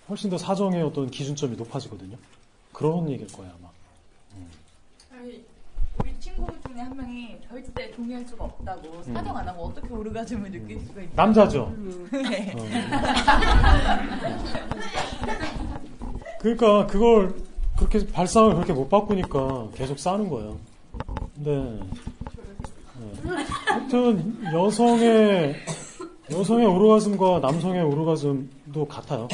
[0.10, 2.18] 훨씬 더 사정의 어떤 기준점이 높아지거든요.
[2.74, 3.70] 그런 얘기일 거예요 아마.
[5.18, 5.46] 아니,
[6.00, 10.80] 우리 친구 중에 한 명이 절대 동의할 수가 없다고 사정 안 하고 어떻게 오르가즘을 느낄
[10.82, 11.14] 수가 있나?
[11.16, 11.74] 남자죠.
[12.12, 12.54] 네.
[12.58, 12.66] 어.
[16.40, 17.36] 그러니까 그걸
[17.78, 20.58] 그렇게 발상을 그렇게 못 바꾸니까 계속 싸는 거예요.
[21.36, 21.80] 근데
[23.00, 23.46] 네.
[23.66, 25.56] 하여튼 여성의
[26.32, 29.28] 여성의 오르가즘과 남성의 오르가즘도 같아요.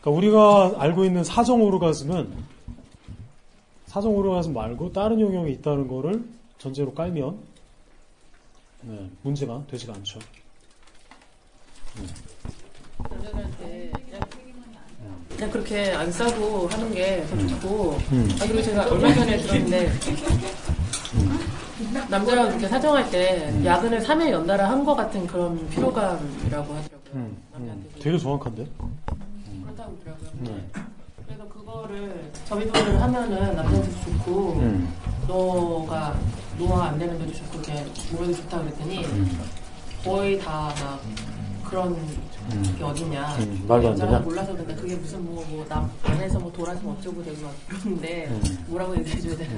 [0.00, 2.32] 그러니까 우리가 알고 있는 사정 오르가즘은
[3.86, 6.24] 사정 오르가즘 말고 다른 영역이 있다는 거를
[6.58, 7.38] 전제로 깔면
[8.82, 10.18] 네, 문제가 되지가 않죠.
[12.98, 13.92] 남자들한테
[15.40, 18.28] 그냥, 그렇게 안 싸고 하는 게 더 좋고 음.
[18.40, 19.90] 아 그리고 제가 얼마 전에 들었는데
[22.10, 26.84] 남자가 그렇게 사정할 때 야근을 3일 연달아 한것 같은 그런 피로감이라고 하더라고요.
[27.14, 28.66] 음, 음, 되게 정확한데?
[29.64, 30.30] 그렇다고 하더라고요.
[30.40, 30.66] 네.
[31.26, 34.92] 그래서 그거를 저비도를 하면은 남자한테도 좋고 음.
[35.26, 36.14] 너가
[36.58, 39.40] 노화 안 되는 데도 좋고 이렇게 몸에도 좋다 그랬더니 음.
[40.04, 41.00] 거의 다 막
[41.64, 41.96] 그런
[42.52, 42.74] 음.
[42.78, 44.18] 게 어딨냐 음, 말도 안 되냐?
[44.20, 48.42] 몰라서 그런다 그게 무슨 뭐 뭐 남 안에서 뭐 돌아서면 어쩌고 되고 막 그러는데 음.
[48.68, 49.50] 뭐라고 얘기해줘야 되나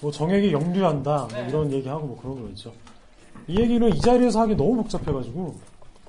[0.00, 2.72] 뭐 정액이 역류한다 뭐 이런 얘기하고 뭐 그런 거 있죠.
[3.46, 5.58] 이 얘기는 이 자리에서 하기 너무 복잡해가지고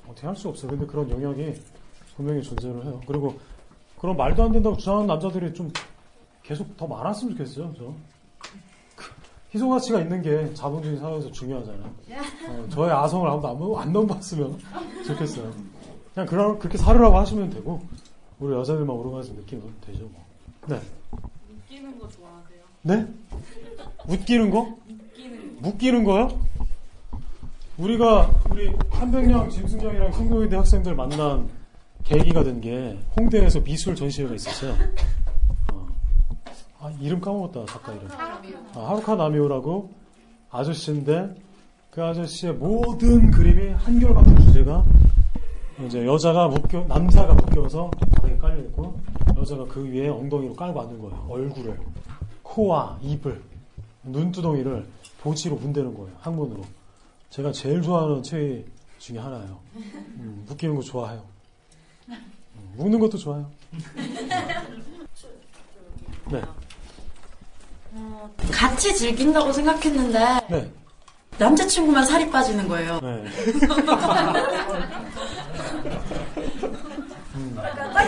[0.08, 0.70] 어떻게 할 수 없어요.
[0.70, 1.54] 근데 그런 영역이
[2.16, 3.00] 분명히 존재를 해요.
[3.06, 3.38] 그리고
[3.98, 5.72] 그런 말도 안 된다고 주장하는 남자들이 좀
[6.42, 7.72] 계속 더 많았으면 좋겠어요.
[7.76, 7.84] 저.
[8.96, 9.04] 그
[9.52, 11.90] 희소 가치가 있는 게 자본주의 사회에서 중요하잖아요.
[12.48, 14.58] 어, 저의 아성을 아무도 안, 안 넘봤으면
[15.06, 15.52] 좋겠어요.
[16.14, 17.80] 그냥 그러, 그렇게 살으라고 하시면 되고
[18.38, 20.08] 우리 여자들만 오르가서 느끼면 되죠.
[20.12, 20.24] 뭐.
[20.66, 20.80] 네.
[21.68, 22.60] 웃기는 거 좋아하세요?
[22.82, 23.06] 네?
[24.08, 24.76] 웃기는 거?
[24.88, 26.40] 웃기는 묶이는 거요?
[27.78, 31.48] 우리가 우리 한백령, 짐승령이랑 신고인대 학생들 만난
[32.04, 34.74] 계기가 된 게 홍대에서 미술 전시회가 있었어요.
[35.72, 35.86] 어,
[36.80, 38.08] 아, 이름 까먹었다, 작가 이름.
[38.74, 39.90] 아, 하루카 나미오라고
[40.50, 41.34] 아저씨인데
[41.90, 44.84] 그 아저씨의 모든 그림이 한결같은 주제가
[45.80, 48.98] 이제 여자가 묶여 남자가 묶여서 바닥에 깔려 있고
[49.36, 51.26] 여자가 그 위에 엉덩이로 깔고 앉는 거예요.
[51.28, 51.78] 얼굴을
[52.42, 53.42] 코와 입을
[54.04, 54.86] 눈두덩이를
[55.20, 56.10] 보지로 문대는 거예요.
[56.20, 56.62] 항문으로.
[57.30, 58.66] 제가 제일 좋아하는 책
[58.98, 59.58] 중에 하나예요.
[59.76, 61.24] 음, 묶이는 거 좋아해요.
[62.08, 63.50] 음, 묶는 것도 좋아요.
[66.30, 66.42] 네.
[67.94, 70.18] 어, 같이 즐긴다고 생각했는데
[70.50, 70.70] 네.
[71.38, 73.00] 남자친구만 살이 빠지는 거예요.
[73.00, 73.24] 네.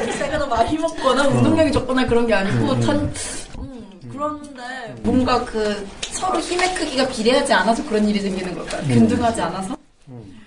[0.05, 2.81] 그러니까 제가 더 많이 먹거나 운동량이 적거나 그런 게 아니고 음.
[2.81, 3.13] 단
[3.59, 8.83] 음, 그런데 뭔가 그 서로 힘의 크기가 비례하지 않아서 그런 일이 생기는 걸까요?
[8.83, 8.89] 음.
[8.89, 9.77] 균등하지 않아서?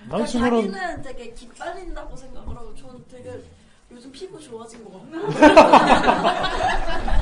[0.10, 3.30] 남자친구는 자기는 되게 기빨린다고 생각을 하고 저는 되게
[3.92, 5.70] 요즘 피부 좋아진 것 같아요.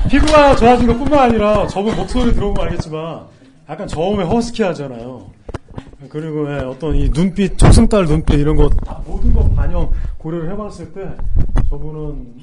[0.08, 3.24] 피부가 좋아진 것 뿐만 아니라 저분 목소리 들어보면 알겠지만
[3.68, 5.26] 약간 저음에 허스키하잖아요.
[6.08, 9.90] 그리고 예, 어떤 이 눈빛, 초승달 눈빛 이런 거 다 모든 거 반영
[10.26, 11.16] 고려를 해봤을 때
[11.68, 12.34] 저분은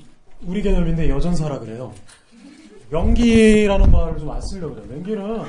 [0.46, 1.94] 우리 개념인데 여전사라 그래요.
[2.90, 4.88] 명기라는 말을 좀 안 쓰려고 그래요.
[4.90, 5.44] 명기는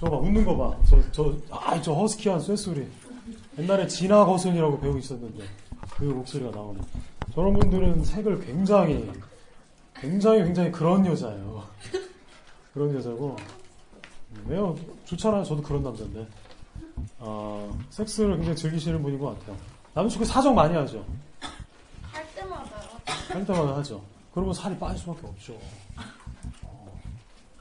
[0.00, 0.78] 저거 봐, 웃는 거 봐.
[0.88, 2.88] 저, 저, 아, 저 허스키한 쇠소리.
[3.58, 5.44] 옛날에 진화 거순이라고 배우 있었는데
[5.98, 6.80] 그 목소리가 나오네.
[7.34, 9.10] 저런 분들은 색을 굉장히
[9.96, 11.64] 굉장히 굉장히 그런 여자예요.
[12.72, 13.36] 그런 여자고
[14.46, 15.44] 매우 좋잖아요.
[15.44, 16.26] 저도 그런 남자인데
[17.18, 19.79] 어, 섹스를 굉장히 즐기시는 분인 것 같아요.
[19.94, 21.04] 남자친구 사정 많이 하죠.
[22.12, 22.70] 할 때마다
[23.28, 24.00] 할 때마다 하죠.
[24.32, 25.58] 그러면 살이 빠질 수밖에 없죠.
[26.62, 27.00] 어,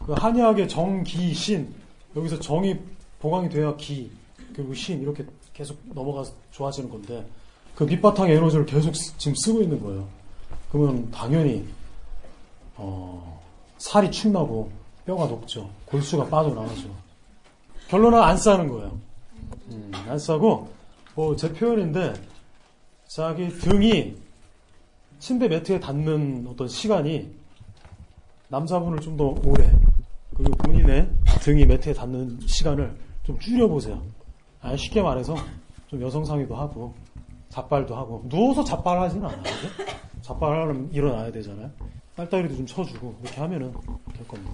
[0.06, 1.74] 그 한의학의 정, 기, 신
[2.16, 2.78] 여기서 정이
[3.20, 4.12] 보강이 돼야 기
[4.56, 7.26] 그리고 신 이렇게 계속 넘어가서 좋아지는 건데
[7.76, 10.08] 그 밑바탕 에너지를 계속 쓰- 지금 쓰고 있는 거예요.
[10.72, 11.68] 그러면 당연히
[12.76, 13.42] 어,
[13.78, 14.72] 살이 축 나고
[15.06, 15.70] 뼈가 녹죠.
[15.86, 16.90] 골수가 빠져나가죠.
[17.88, 18.98] 결론은 안 싸는 거예요.
[19.72, 20.70] 음, 안 싸고
[21.20, 22.14] 뭐 제 표현인데
[23.08, 24.16] 자기 등이
[25.20, 27.30] 침대 매트에 닿는 어떤 시간이
[28.48, 29.70] 남자분을 좀 더 오래
[30.34, 31.10] 그리고 본인의
[31.42, 34.02] 등이 매트에 닿는 시간을 좀 줄여보세요.
[34.62, 35.36] 아, 쉽게 말해서
[35.88, 36.94] 좀 여성상의도 하고
[37.50, 39.44] 잡발도 하고 누워서 잡발하지는 않아요.
[40.22, 41.70] 잡발하려면 일어나야 되잖아요.
[42.16, 43.74] 딸딸이도 좀 쳐주고 이렇게 하면은
[44.16, 44.54] 될 겁니다.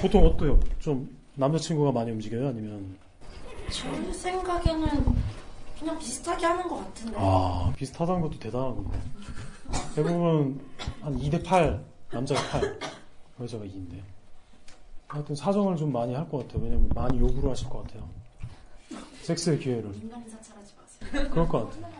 [0.00, 0.58] 보통 어때요?
[0.80, 2.48] 좀 남자친구가 많이 움직여요?
[2.48, 2.96] 아니면
[3.70, 4.88] 제 생각에는
[5.84, 7.14] 그냥 비슷하게 하는 것 같은데.
[7.18, 8.98] 아 비슷하다는 것도 대단한 건데
[9.94, 10.58] 대부분
[11.02, 12.78] 한 2대 8 남자가 8
[13.40, 14.00] 여자가 2인데
[15.08, 18.08] 하여튼 사정을 좀 많이 할 것 같아요 왜냐면 많이 요구를 하실 것 같아요
[19.22, 21.28] 섹스의 기회를 마세요.
[21.30, 21.92] 그럴 것 같아요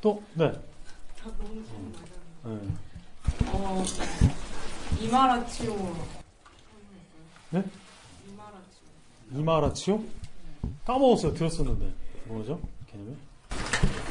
[0.00, 0.22] 또?
[0.34, 0.50] 네,
[2.44, 2.58] 네.
[3.52, 3.84] 어,
[5.00, 5.94] 이마라치오.
[7.50, 7.64] 네?
[9.32, 10.02] 이마라치오?
[10.84, 11.92] 까먹었어요 들었었는데
[12.26, 12.58] 뭐죠?
[12.90, 13.14] 개념이?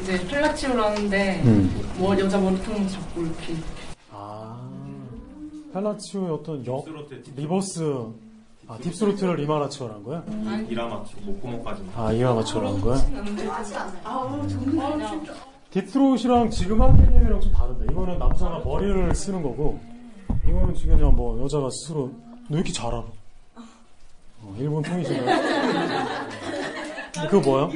[0.02, 1.94] 이제 펠라치오를 하는데 음.
[1.98, 3.56] 뭐 여자 머리통 잡고 이렇게
[4.12, 4.70] 아
[5.74, 7.40] 펠라치오의 어떤 역 deep throat, deep throat.
[7.42, 8.06] Reverse
[8.68, 10.24] 아 deep throat를 이마라치오를 한 거야?
[10.70, 11.84] 이라마치 목구멍까지.
[11.96, 12.98] 아 이마라치오를 한 거야?
[12.98, 13.92] 않아요.
[14.04, 15.34] 아우 정말 진짜.
[15.72, 19.80] 딥스로트랑 지금 한 개념이랑 좀 다른데 이거는 남자가 머리를 쓰는 거고
[20.48, 22.12] 이거는 지금 그냥 뭐 여자가 스스로
[22.50, 23.04] 너왜 이렇게 잘 알아?
[24.46, 25.26] 어, 일본 통이잖아요.
[27.30, 27.70] 그거 뭐야?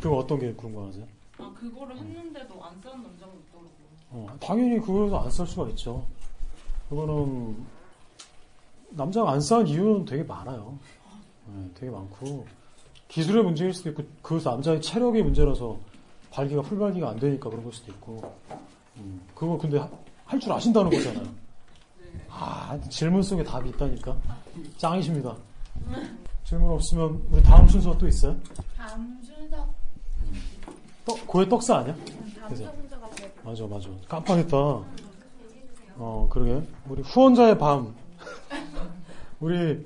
[0.00, 1.06] 그거 어떤 게 궁금하세요?
[1.38, 3.72] 아 그거를 했는데도 안 쓰는 남자가 있더라고요.
[4.10, 6.04] 어, 당연히 그거에서 안 쓸 수가 있죠.
[6.88, 7.56] 그거는
[8.90, 10.76] 남자가 안 쌓은 이유는 되게 많아요.
[11.46, 12.46] 네, 되게 많고
[13.08, 15.78] 기술의 문제일 수도 있고 그 남자의 체력의 문제라서
[16.30, 18.34] 발기가 풀발기가 안 되니까 그런 걸 수도 있고
[18.98, 19.78] 음, 그거 근데
[20.26, 21.26] 할 줄 아신다는 거잖아요.
[22.28, 24.16] 아 질문 속에 답이 있다니까
[24.78, 25.36] 짱이십니다.
[26.52, 28.36] 질문 없으면 우리 다음 순서 또 있어요?
[28.76, 29.74] 다음 순서
[31.06, 31.94] 떡, 고해 떡사 아니야?
[32.38, 32.70] 다음 그죠?
[32.76, 33.32] 순서가 뭐예요?
[33.42, 33.88] 맞아, 맞아.
[34.06, 34.56] 깜빡했다.
[35.96, 36.62] 어, 그러게.
[36.90, 37.94] 우리 후원자의 밤.
[39.40, 39.82] 우리,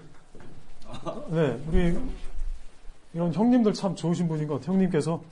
[1.31, 1.97] 네, 우리,
[3.15, 4.73] 이런 형님들 참 좋으신 분인 것 같아요.
[4.73, 5.23] 형님께서.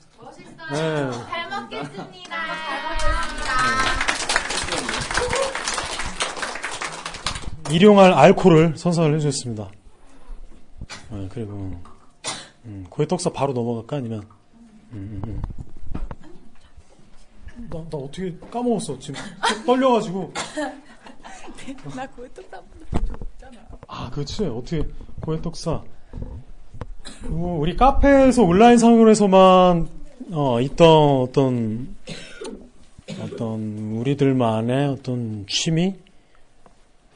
[0.70, 1.10] 네.
[1.10, 2.06] 잘 먹겠습니다.
[7.72, 9.68] 일용할 알코올을 선사를 해주셨습니다.
[11.14, 11.72] 네, 그리고,
[12.64, 13.96] 음, 고해 떡사 바로 넘어갈까?
[13.96, 14.22] 아니면,
[14.92, 15.42] 음, 음, 음.
[17.70, 18.98] 나, 나 어떻게 까먹었어.
[18.98, 19.20] 지금
[19.64, 20.32] 떨려가지고.
[21.94, 22.06] 나
[23.38, 23.60] 줬잖아.
[23.86, 24.44] 아, 그렇지.
[24.44, 24.82] 어떻게,
[25.20, 25.82] 고해떡사.
[27.22, 29.88] 그리고 우리 카페에서 온라인 상으로 해서만,
[30.32, 31.96] 어, 있던 어떤,
[33.18, 35.94] 어, 어떤 우리들만의 어떤 취미,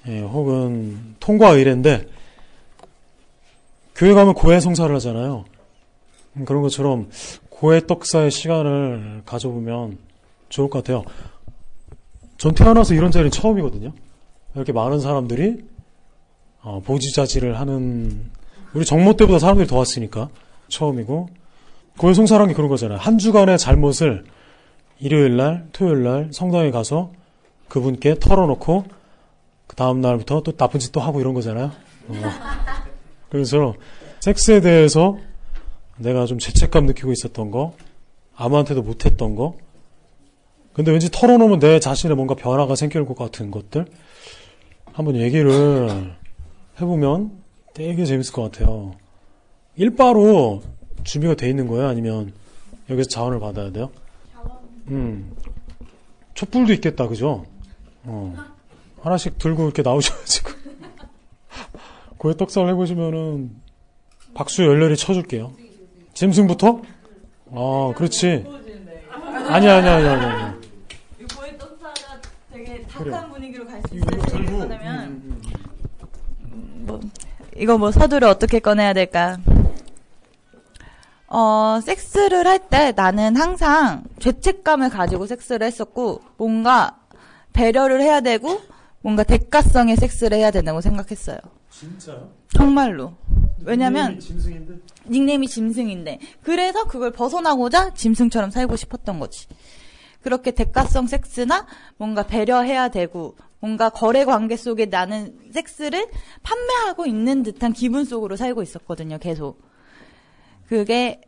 [0.06, 2.08] 예, 혹은 통과 의례인데
[3.98, 5.44] 교회 가면 고해 성사를 하잖아요.
[6.37, 7.11] 음, 그런 것처럼
[7.50, 9.98] 고해 떡사의 시간을 가져보면
[10.48, 11.04] 좋을 것 같아요.
[12.37, 13.92] 전 태어나서 이런 자리는 처음이거든요.
[14.54, 15.64] 이렇게 많은 사람들이
[16.62, 18.30] 어, 보지자지를 하는
[18.72, 20.28] 우리 정모 때보다 사람들이 더 왔으니까
[20.68, 21.28] 처음이고
[21.96, 22.98] 고해 성사라는 게 그런 거잖아요.
[22.98, 24.24] 한 주간의 잘못을
[25.00, 27.11] 일요일 날, 토요일 날 성당에 가서
[27.66, 28.84] 그분께 털어놓고
[29.66, 31.72] 그 다음 날부터 또 나쁜 짓 또 하고 이런 거잖아요.
[32.08, 32.14] 어.
[33.30, 33.74] 그래서
[34.20, 35.18] 섹스에 대해서
[35.96, 37.74] 내가 좀 죄책감 느끼고 있었던 거,
[38.36, 39.56] 아무한테도 못했던 거,
[40.72, 43.86] 근데 왠지 털어놓으면 내 자신의 뭔가 변화가 생길 것 같은 것들
[44.92, 46.14] 한번 얘기를
[46.80, 47.32] 해보면
[47.74, 48.94] 되게 재밌을 것 같아요.
[49.76, 50.62] 일바로
[51.04, 51.88] 준비가 돼 있는 거예요?
[51.88, 52.32] 아니면
[52.90, 53.90] 여기서 자원을 받아야 돼요?
[54.88, 55.32] 음.
[56.34, 57.44] 촛불도 있겠다, 그죠?
[58.04, 58.36] 어.
[59.00, 60.42] 하나씩 들고 이렇게 나오셔가지
[62.18, 62.22] 고.
[62.22, 63.50] 고해 떡상을 해보시면은
[64.35, 65.52] 박수 열렬히 쳐줄게요.
[66.14, 66.83] 짐승부터?
[67.52, 68.44] 아, 그렇지.
[69.48, 70.59] 아니야, 아니야, 아니야, 아니야.
[71.20, 72.20] 이 고해 떡사가
[72.52, 72.83] 되게.
[72.83, 74.20] 탁한 분위기로 갈 수 있어요.
[74.22, 75.40] 들고, 음, 꺼내면
[76.87, 77.00] 뭐
[77.57, 79.38] 이거 뭐 서두를 어떻게 꺼내야 될까?
[81.28, 86.98] 어, 섹스를 할 때 나는 항상 죄책감을 가지고 섹스를 했었고, 뭔가
[87.52, 88.61] 배려를 해야 되고,
[89.02, 91.38] 뭔가 대가성의 섹스를 해야 된다고 생각했어요.
[91.70, 92.31] 진짜요?
[92.54, 93.14] 정말로.
[93.64, 94.74] 왜냐면, 짐승인데?
[95.09, 96.18] 닉네임이 짐승인데.
[96.42, 99.46] 그래서 그걸 벗어나고자 짐승처럼 살고 싶었던 거지.
[100.22, 106.09] 그렇게 대가성 섹스나 뭔가 배려해야 되고, 뭔가 거래 관계 속에 나는 섹스를
[106.42, 109.61] 판매하고 있는 듯한 기분 속으로 살고 있었거든요, 계속.
[110.68, 111.20] 그게,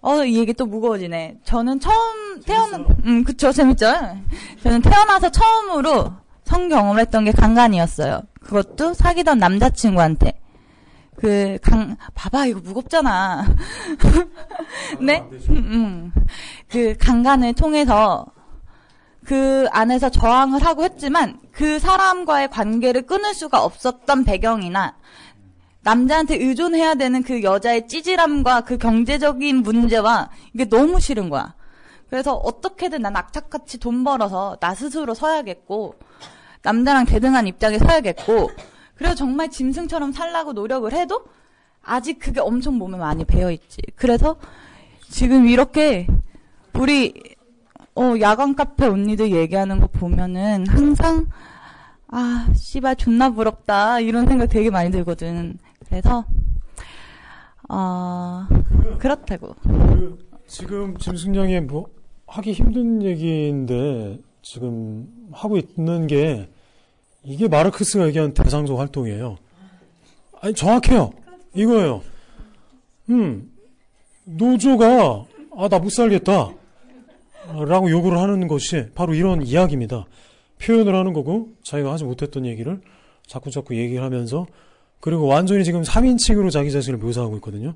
[0.00, 1.40] 어, 이 얘기 또 무거워지네.
[1.44, 3.86] 저는 처음 태어나, 음, 그쵸, 재밌죠?
[4.62, 6.12] 저는 태어나서 처음으로
[6.44, 8.22] 성 경험을 했던 게 강간이었어요.
[8.44, 10.38] 그것도 사귀던 남자친구한테.
[11.16, 13.44] 그, 강, 봐봐, 이거 무겁잖아.
[15.00, 15.24] 네?
[15.50, 16.12] 음, 음.
[16.68, 18.26] 그 강간을 통해서
[19.24, 24.96] 그 안에서 저항을 하고 했지만 그 사람과의 관계를 끊을 수가 없었던 배경이나
[25.82, 31.54] 남자한테 의존해야 되는 그 여자의 찌질함과 그 경제적인 문제와 이게 너무 싫은 거야.
[32.08, 35.94] 그래서 어떻게든 난 악착같이 돈 벌어서 나 스스로 서야겠고
[36.62, 38.50] 남자랑 대등한 입장에 서야겠고
[38.94, 41.24] 그래서 정말 짐승처럼 살라고 노력을 해도
[41.82, 43.80] 아직 그게 엄청 몸에 많이 배어 있지.
[43.96, 44.36] 그래서
[45.08, 46.06] 지금 이렇게
[46.74, 47.12] 우리
[47.94, 51.26] 어 야간 카페 언니들 얘기하는 거 보면은 항상
[52.08, 55.58] 아 씨발 존나 부럽다 이런 생각 되게 많이 들거든.
[55.86, 56.24] 그래서
[57.68, 58.46] 어
[58.98, 59.54] 그렇다고.
[59.62, 61.88] 그 지금 짐승양이 뭐
[62.26, 66.48] 하기 힘든 얘기인데 지금 하고 있는 게
[67.24, 69.38] 이게 마르크스가 얘기한 대상적 활동이에요.
[70.40, 71.12] 아니 정확해요.
[71.54, 72.02] 이거예요.
[73.10, 73.50] 음
[74.24, 75.26] 노조가
[75.56, 76.54] 아 나 못 살겠다
[77.66, 80.06] 라고 요구를 하는 것이 바로 이런 이야기입니다.
[80.60, 82.80] 표현을 하는 거고 자기가 하지 못했던 얘기를
[83.26, 84.46] 자꾸 자꾸 얘기를 하면서
[85.00, 87.74] 그리고 완전히 지금 3인칭으로 자기 자신을 묘사하고 있거든요.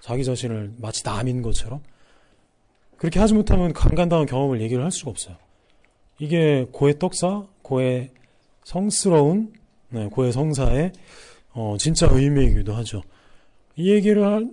[0.00, 1.80] 자기 자신을 마치 남인 것처럼.
[2.96, 5.36] 그렇게 하지 못하면 강간당한 경험을 얘기를 할 수가 없어요.
[6.20, 8.10] 이게 고해 떡사, 고해
[8.64, 9.52] 성스러운,
[9.90, 10.92] 네, 고해 성사의
[11.52, 13.02] 어, 진짜 의미이기도 하죠.
[13.76, 14.50] 이 얘기를 할-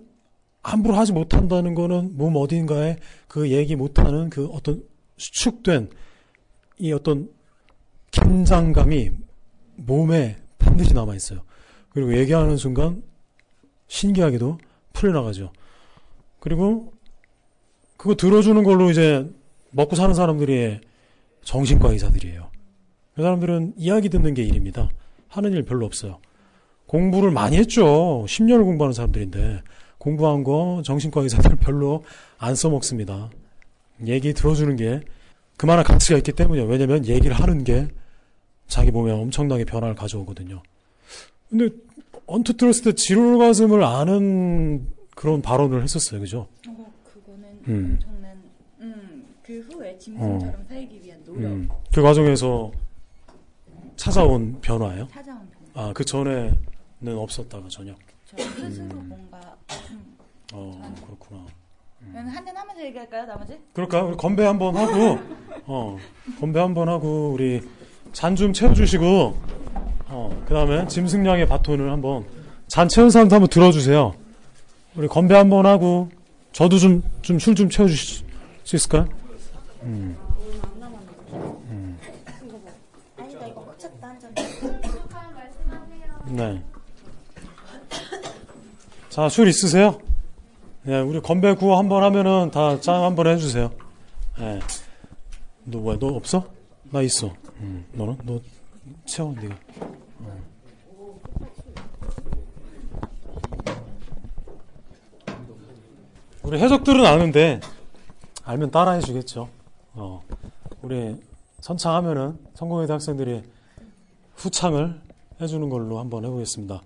[0.63, 2.97] 함부로 하지 못한다는 거는 몸 어딘가에
[3.27, 4.83] 그 얘기 못하는 그 어떤
[5.17, 5.89] 수축된
[6.79, 7.29] 이 어떤
[8.11, 9.11] 긴장감이
[9.75, 11.41] 몸에 반드시 남아있어요.
[11.89, 13.03] 그리고 얘기하는 순간
[13.87, 14.57] 신기하게도
[14.93, 15.51] 풀려나가죠.
[16.39, 16.93] 그리고
[17.97, 19.29] 그거 들어주는 걸로 이제
[19.71, 20.79] 먹고 사는 사람들이
[21.45, 22.49] 정신과 의사들이에요.
[23.15, 24.89] 그 사람들은 이야기 듣는 게 일입니다.
[25.29, 26.19] 하는 일 별로 없어요.
[26.87, 28.25] 공부를 많이 했죠.
[28.27, 29.61] 10년을 공부하는 사람들인데
[29.97, 32.03] 공부한 거 정신과 의사들은 별로
[32.37, 33.29] 안 써먹습니다.
[34.05, 35.01] 얘기 들어주는 게
[35.57, 36.67] 그만한 가치가 있기 때문이에요.
[36.67, 37.87] 왜냐면 얘기를 하는 게
[38.67, 40.61] 자기 몸에 엄청나게 변화를 가져오거든요.
[41.49, 41.69] 근데
[42.27, 46.19] 언뜻 들었을 때 지루가슴을 아는 그런 발언을 했었어요.
[46.19, 46.47] 그죠?
[46.67, 47.99] 어, 그거는 음.
[49.49, 51.41] 음, 그 후에 짐승처럼 살기 위한 노력.
[51.51, 52.71] 음, 그 과정에서
[53.95, 55.07] 찾아온 변화예요?
[55.11, 55.39] 찾아온
[55.73, 55.89] 변화.
[55.89, 56.55] 아, 그 전에는
[57.03, 57.93] 없었다가 전혀.
[58.25, 59.55] 저 스스로 뭔가
[59.91, 60.15] 음,
[60.53, 61.45] 어, 그렇구나.
[62.13, 63.57] 한잔 하면서 얘기할까요, 나머지?
[63.73, 64.03] 그럴까?
[64.03, 65.19] 우리 건배 한번 하고,
[65.65, 65.97] 어,
[66.39, 67.61] 건배 한번 하고, 우리
[68.13, 69.05] 잔 좀 채워주시고,
[70.07, 72.25] 어, 그 다음에 짐승량의 바톤을 한번,
[72.67, 74.13] 잔 채운 사람도 한번 들어주세요.
[74.95, 76.09] 우리 건배 한번 하고,
[76.51, 78.25] 저도 좀, 좀 술 좀 채워주실
[78.63, 79.07] 수 있을까요?
[79.85, 80.17] 음.
[83.75, 84.33] 포착도 한 점.
[86.27, 86.63] 네.
[89.09, 89.99] 자, 술 있으세요?
[90.83, 93.71] 네, 우리 건배 구호 한번 하면은 다짠한번 해주세요.
[94.39, 94.59] 네.
[95.63, 95.97] 너 뭐야?
[95.99, 96.47] 너 없어?
[96.91, 97.33] 나 있어.
[97.59, 98.17] 음, 너는?
[98.23, 98.39] 너
[99.05, 99.55] 채워, 네가.
[100.19, 100.39] 어.
[106.43, 107.59] 우리 해적들은 아는데
[108.43, 109.49] 알면 따라해 주겠죠.
[109.95, 110.21] 어.
[110.81, 111.15] 우리
[111.61, 113.43] 선창하면은 성공회대 학생들이
[114.35, 114.99] 후창을
[115.41, 116.81] 해주는 걸로 한번 해보겠습니다.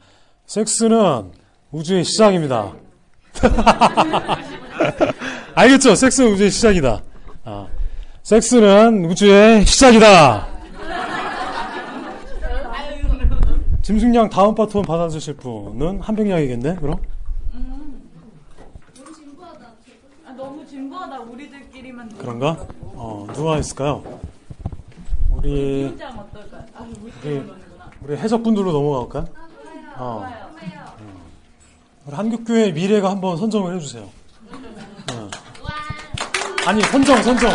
[0.46, 1.32] 섹스는
[1.72, 2.74] 우주의 시작입니다.
[5.56, 5.96] 알겠죠?
[5.96, 7.02] 섹스는 우주의 시작이다.
[7.44, 7.68] 아,
[8.24, 10.48] 섹스는 우주의 시작이다.
[13.82, 17.00] 짐승양 다음 바톤 받아주실 분은 한병양이겠네, 그럼?
[20.26, 22.10] 아, 너무 진부하다 우리들끼리만.
[22.18, 22.68] 그런가?
[23.02, 24.04] 어, 누가 있을까요?
[25.32, 25.96] 우리,
[27.24, 27.44] 우리
[28.02, 29.26] 우리, 해적분들로 넘어갈까요?
[29.96, 30.28] 어.
[31.00, 31.08] 음.
[32.06, 34.04] 우리 한국교회 미래가 한번 선정을 해주세요.
[34.04, 35.30] 어.
[36.66, 37.52] 아니, 선정, 선정.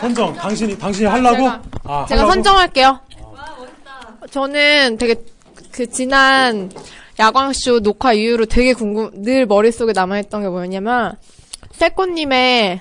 [0.00, 0.34] 선정.
[0.34, 1.48] 당신이, 당신이 하려고?
[1.84, 2.32] 아, 제가 하려고?
[2.32, 3.00] 선정할게요.
[4.30, 5.16] 저는 되게
[5.70, 6.70] 그 지난
[7.18, 11.18] 야광쇼 녹화 이후로 되게 궁금, 늘 머릿속에 남아있던 게 뭐였냐면,
[11.72, 12.80] 세꼬님의,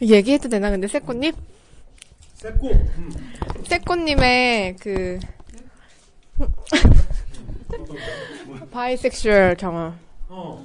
[0.00, 1.32] 얘기해도 되나, 근데 세꼬님?
[2.34, 2.70] 세꼬.
[3.66, 5.18] 세꼬님의 그,
[8.70, 9.98] bisexual 경험.
[10.28, 10.64] 어.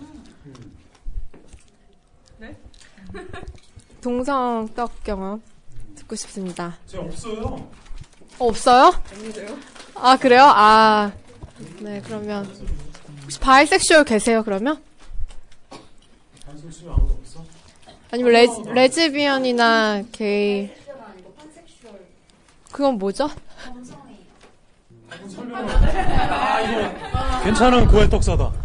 [4.01, 5.41] 동성 떡 경험.
[5.95, 6.77] 듣고 싶습니다.
[6.85, 7.43] 제 없어요.
[8.39, 8.91] 어, 없어요?
[9.95, 10.43] 아, 그래요?
[10.43, 11.11] 아,
[11.79, 12.45] 네, 그러면.
[13.23, 14.83] 혹시 bisexual 계세요, 그러면?
[16.45, 17.32] 단순 아무도 없어?
[18.13, 20.69] 아니면 레, 레즈비언이나 게이.
[22.71, 23.27] 그건 뭐죠?
[27.43, 28.62] 괜찮은 고해 떡사다.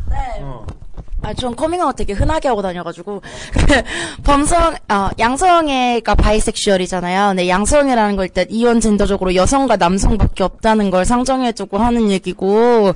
[1.28, 1.30] 네.
[1.30, 1.30] 어.
[1.30, 3.22] 아, 전 커밍아웃 되게 흔하게 하고 다녀가지고.
[4.24, 7.28] 범성, 아, 양성애가 bisexual이잖아요.
[7.28, 12.92] 근데 양성애라는 걸 일단 이원 젠더적으로 여성과 남성밖에 없다는 걸 상정해두고 하는 얘기고,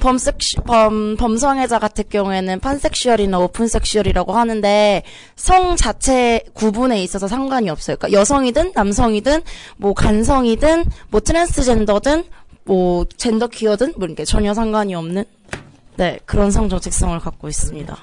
[0.00, 5.02] 범섹슈, 범, 범성애자 같은 경우에는 판섹슈얼이나 오픈섹슈얼이라고 하는데,
[5.36, 7.96] 성 자체 구분에 있어서 상관이 없어요.
[7.96, 9.42] 그러니까 여성이든 남성이든,
[9.76, 12.24] 뭐 간성이든, 뭐 트랜스젠더든,
[12.64, 15.24] 뭐 젠더 퀴어든, 뭐 이렇게 전혀 상관이 없는
[15.96, 17.96] 네, 그런 성적 특성을 갖고 있습니다.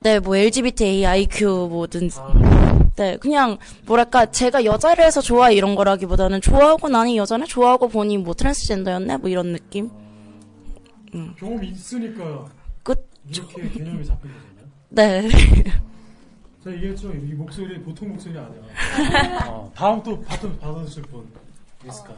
[0.00, 2.10] 네, 뭐 LGBTIQ 뭐든
[2.96, 8.34] 네, 그냥 뭐랄까 제가 여자를 해서 좋아 이런 거라기보다는 좋아하고 나니 여자네 좋아하고 보니 뭐
[8.34, 9.90] 트랜스젠더였네 뭐 이런 느낌.
[11.14, 11.34] 음.
[11.38, 12.46] 경험이 있으니까
[12.82, 13.08] 끝.
[13.28, 14.68] 이렇게 개념이 잡힌 거잖아요.
[14.90, 15.28] 네.
[16.64, 17.12] 제가 얘기했죠.
[17.12, 19.46] 이 목소리 보통 목소리 아니야.
[19.48, 21.26] 어, 다음 또 바톤 받아주실 분
[21.86, 22.16] 있을까요?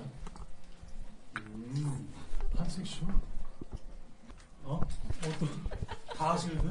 [1.36, 2.08] 음,
[2.56, 3.04] 한섹슈?
[4.70, 4.80] 어?
[5.18, 5.48] 어떤
[6.16, 6.68] 다 하시는데?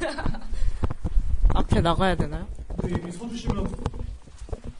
[1.54, 2.48] 앞에 나가야 되나요?
[2.78, 3.66] 근데 여기 서주시면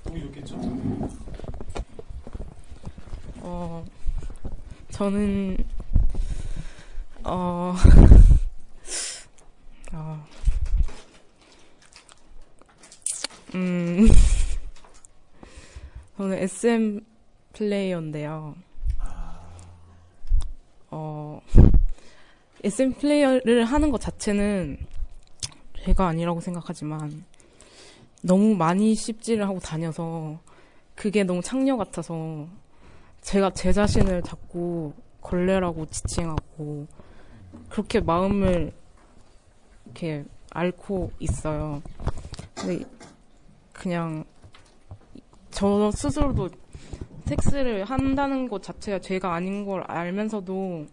[0.05, 0.57] 보기 좋겠죠?
[3.41, 3.85] 어,
[4.91, 5.59] 저는,
[7.25, 7.75] 어,
[9.93, 10.25] 어,
[13.55, 14.09] 음,
[16.17, 17.05] 저는 SM
[17.53, 18.55] 플레이어인데요.
[20.91, 21.41] 어,
[22.65, 24.79] SM 플레이어를 하는 것 자체는
[25.81, 27.23] 죄가 아니라고 생각하지만
[28.23, 30.41] 너무 많이 씹질을 하고 다녀서
[30.95, 32.49] 그게 너무 창녀 같아서
[33.21, 36.87] 제가 제 자신을 자꾸 걸레라고 지칭하고
[37.69, 38.73] 그렇게 마음을
[39.85, 41.83] 이렇게 앓고 있어요.
[42.55, 42.83] 근데
[43.75, 44.25] 그냥
[45.51, 46.49] 저 스스로도
[47.27, 50.87] 섹스를 한다는 것 자체가 죄가 아닌 걸 알면서도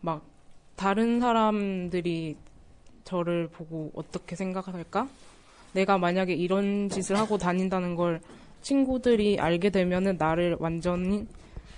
[0.00, 0.35] 막
[0.76, 2.36] 다른 사람들이
[3.04, 5.08] 저를 보고 어떻게 생각할까?
[5.72, 8.20] 내가 만약에 이런 짓을 하고 다닌다는 걸
[8.62, 11.26] 친구들이 알게 되면은 나를 완전히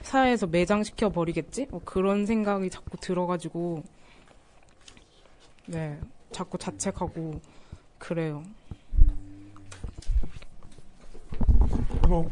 [0.03, 1.67] 사회에서 매장시켜 버리겠지?
[1.71, 3.83] 뭐 그런 생각이 자꾸 들어가지고
[5.67, 5.99] 네
[6.33, 7.41] 자꾸 자책하고
[7.99, 8.43] 그래요.
[12.01, 12.31] 그리고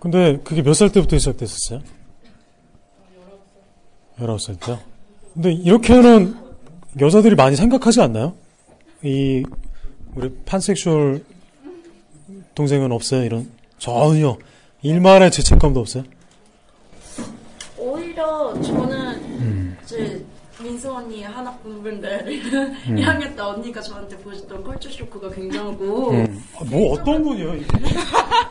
[0.00, 1.80] 근데 그게 몇 살 때부터 시작됐었어요?
[4.18, 4.78] 19살 때요?
[5.34, 6.36] 근데 이렇게는
[7.00, 8.34] 여자들이 많이 생각하지 않나요?
[9.02, 9.42] 이
[10.14, 11.24] 우리 판섹슈얼
[12.54, 13.24] 동생은 없어요?
[13.24, 14.36] 이런 전혀
[14.82, 16.04] 일말의 죄책감도 없어요?
[17.78, 19.76] 오히려 저는 음.
[19.84, 20.24] 이제
[20.62, 22.26] 민수 언니의 한학분들
[22.88, 22.96] 음.
[22.96, 26.44] 1학년 때 언니가 저한테 보여줬던 컬처 쇼크가 굉장하고 음.
[26.58, 27.54] 아, 뭐 어떤 분이에요?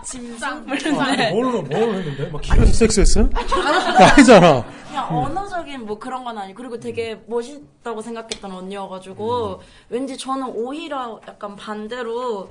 [0.04, 0.66] 짐상
[1.00, 2.30] 아니, 뭘로 뭘 했는데?
[2.30, 3.30] 막 길에서 섹스했어요?
[4.16, 4.64] 아니잖아.
[4.88, 5.16] 그냥 음.
[5.24, 9.58] 언어적인 뭐 그런 건 아니고 그리고 되게 멋있다고 생각했던 언니여가지고 음.
[9.90, 12.50] 왠지 저는 오히려 약간 반대로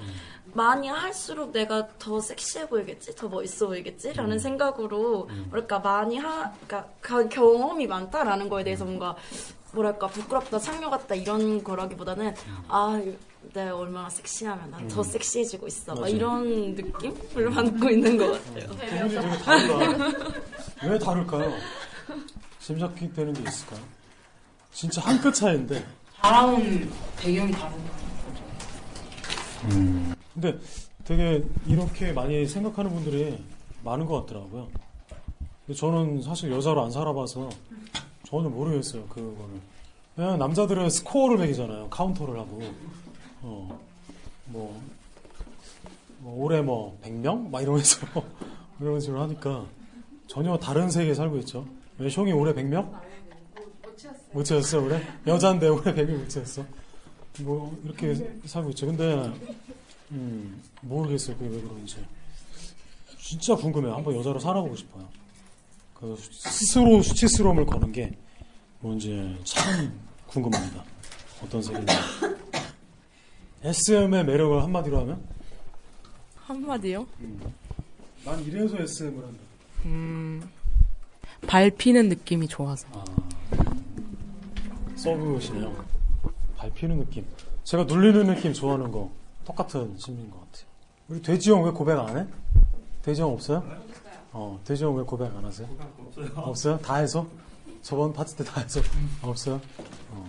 [0.54, 4.38] 많이 할수록 내가 더 섹시해 보이겠지, 더 멋있어 보이겠지라는 음.
[4.38, 9.16] 생각으로 뭐랄까 많이 하, 그러니까 가- 경험이 많다라는 거에 대해서 뭔가
[9.72, 12.34] 뭐랄까 부끄럽다, 상녀 같다 이런 거라기보다는
[12.68, 13.00] 아
[13.52, 15.04] 내가 얼마나 섹시하면 난더 음.
[15.04, 16.14] 섹시해지고 있어, 막 맞아요.
[16.14, 18.66] 이런 느낌을 받고 있는 것 같아요.
[18.68, 20.28] 두 분이 되게 다르다.
[20.88, 21.52] 왜 다를까요?
[22.60, 23.80] 짐작되는 게 있을까요?
[24.72, 25.84] 진짜 한 끗 차이인데.
[26.20, 28.00] 자라온 배경이 다른 거
[29.72, 30.14] 음.
[30.34, 30.58] 근데
[31.04, 33.38] 되게 이렇게 많이 생각하는 분들이
[33.84, 34.68] 많은 것 같더라고요.
[35.66, 37.48] 근데 저는 사실 여자로 안 살아봐서
[38.26, 39.60] 전혀 모르겠어요, 그거를.
[40.14, 41.88] 그냥 남자들은 스코어를 매기잖아요.
[41.88, 42.60] 카운터를 하고.
[43.42, 43.80] 어,
[44.46, 44.80] 뭐,
[46.18, 47.48] 뭐 올해 뭐 100명?
[47.50, 48.06] 막 이러면서
[48.80, 49.64] 이런 식으로 하니까
[50.26, 51.66] 전혀 다른 세계에 살고 있죠.
[51.98, 52.90] 왜 형이 올해 100명?
[54.32, 55.00] 못 채웠어 올해?
[55.26, 56.64] 여잔데 올해 100명 못 채웠어?
[57.40, 58.14] 뭐 이렇게
[58.44, 58.86] 살고 있죠.
[58.86, 59.32] 근데
[60.12, 61.36] 음, 모르겠어요.
[61.36, 62.04] 그게 왜 그런지.
[63.18, 63.94] 진짜 궁금해요.
[63.94, 65.08] 한번 여자로 살아보고 싶어요.
[65.94, 68.16] 그 스스로 수치스러움을 거는 게
[68.80, 70.82] 뭔지 참 궁금합니다.
[71.44, 71.94] 어떤 세계인지.
[73.62, 75.22] SM의 매력을 한마디로 하면?
[76.36, 77.06] 한마디요?
[78.24, 79.38] 난 이래서 SM을 한다.
[79.84, 80.42] 음,
[81.46, 82.86] 밟히는 느낌이 좋아서.
[84.96, 85.84] 서브시네요.
[86.56, 87.24] 밟히는 느낌.
[87.64, 89.10] 제가 눌리는 느낌 좋아하는 거
[89.44, 90.66] 똑같은 심리인 것 같아요.
[91.08, 92.26] 우리 돼지형 왜 고백 안 해?
[93.02, 93.64] 돼지형 없어요?
[94.32, 95.68] 어, 돼지형 왜 고백 안 하세요?
[95.98, 96.28] 없어요.
[96.36, 96.78] 없어요?
[96.78, 97.26] 다 해서?
[97.82, 98.80] 저번 파티 때다 해서?
[99.22, 99.60] 없어요?
[100.10, 100.26] 어.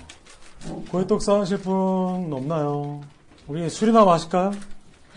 [0.90, 3.02] 고해떡 하실 분 없나요?
[3.48, 4.52] 우리 술이나 마실까요?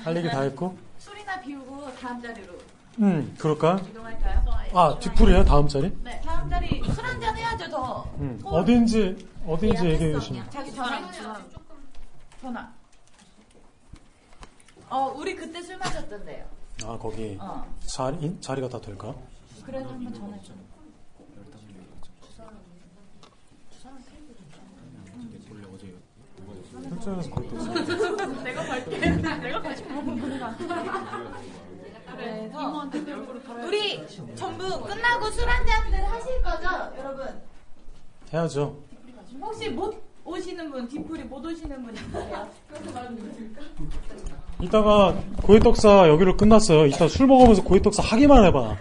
[0.03, 0.77] 할 얘기 다 했고?
[0.99, 2.55] 술이나 비우고 다음 자리로
[3.01, 3.79] 음, 그럴까요?
[3.89, 4.45] 이동할까요?
[4.73, 5.45] 아, 뒤풀이에요?
[5.45, 5.93] 다음 자리?
[6.03, 8.03] 네, 다음 자리 술 한잔 해야죠 더.
[8.19, 10.51] 음, 어딘지, 어딘지 얘기해 주시면.
[10.51, 11.01] 자기 전화
[12.41, 12.74] 전화.
[14.95, 16.47] 어, 우리 그때 술 마셨던데요.
[16.85, 17.67] 아, 거기 어.
[17.81, 19.13] 자리, 자리가 다 될까?
[19.67, 20.53] 그래서 한번 전화줘.
[26.91, 28.99] 혈전에서 고해떡 내가 갈게.
[28.99, 29.85] 내가 갈게.
[32.07, 32.89] 그래서
[33.67, 36.69] 우리 전부 끝나고 술 한잔들 하실 거죠,
[36.99, 37.43] 여러분?
[38.33, 38.81] 해야죠.
[39.41, 42.49] 혹시 못 오시는 분, 뒤풀이 못 오시는 분 있으세요?
[42.69, 43.61] 그렇게 말하면 될까?
[44.61, 46.87] 이따가 고해떡사 여기로 끝났어요.
[46.87, 48.77] 이따 술 먹으면서 고해떡사 하기만 해봐.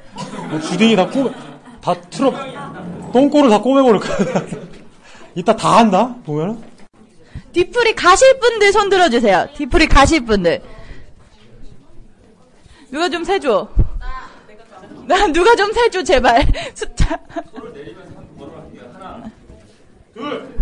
[0.61, 1.31] 주둥이 다 꼬매,
[1.81, 2.33] 다 틀어,
[3.11, 4.17] 똥꼬를 다 꼬매버릴 거야.
[5.35, 6.15] 이따 다 한다?
[6.25, 6.61] 보면은?
[7.51, 9.49] 뒤풀이 가실 분들 손 들어주세요.
[9.55, 10.61] 뒤풀이 가실 분들.
[12.89, 13.67] 누가 좀 세줘.
[15.07, 17.19] 나 누가 좀 세줘 제발 숫자.
[17.43, 17.73] 둘,
[20.13, 20.52] 셋, 넷,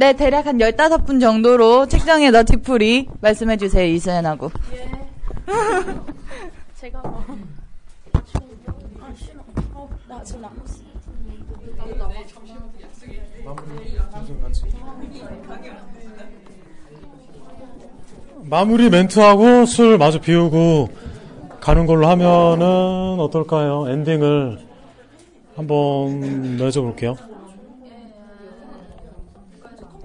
[0.00, 4.50] 네, 대략 한 15분 정도로 책장에 넣 뒤풀이 말씀해주세요, 이수연하고.
[6.76, 7.22] 제가 뭐.
[8.14, 9.40] 아 싫어.
[9.74, 10.80] 어, 나 지금 나고 있어.
[18.44, 20.88] 마무리 멘트하고 술 마저 비우고
[21.60, 23.88] 가는 걸로 하면은 어떨까요?
[23.88, 24.58] 엔딩을
[25.54, 27.16] 한번 내줘 볼게요.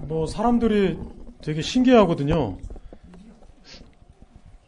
[0.02, 0.98] 뭐 사람들이
[1.42, 2.58] 되게 신기하거든요.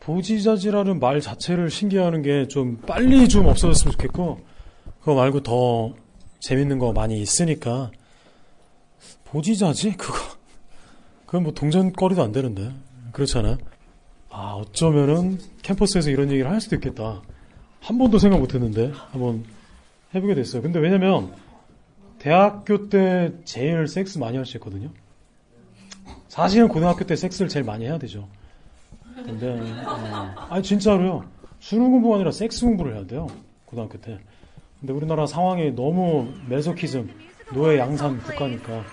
[0.01, 4.41] 보지자지라는 말 자체를 신기해하는 게 좀 빨리 좀 없어졌으면 좋겠고
[5.01, 5.93] 그거 말고 더
[6.41, 7.91] 재밌는 거 많이 있으니까
[9.27, 10.15] 보지자지 그거
[11.27, 12.73] 그건 뭐 동전거리도 안 되는데
[13.13, 13.59] 그렇잖아요.
[14.41, 17.23] 아 어쩌면은 캠퍼스에서 이런 얘기를 할 수도 있겠다.
[17.81, 19.43] 한 번도 생각 못 했는데 한번
[20.15, 20.63] 해보게 됐어요.
[20.63, 21.33] 근데 왜냐면
[22.21, 24.91] 대학교 때 제일 섹스 많이 할 수 있거든요.
[26.29, 28.29] 사실은 고등학교 때 섹스를 제일 많이 해야 되죠.
[29.17, 31.25] 근데 어, 아니 진짜로요.
[31.59, 33.27] 수능 공부가 아니라 섹스 공부를 해야 돼요.
[33.65, 34.21] 고등학교 때.
[34.79, 37.11] 근데 우리나라 상황이 너무 메소키즘,
[37.55, 38.85] 노예 양산 국가니까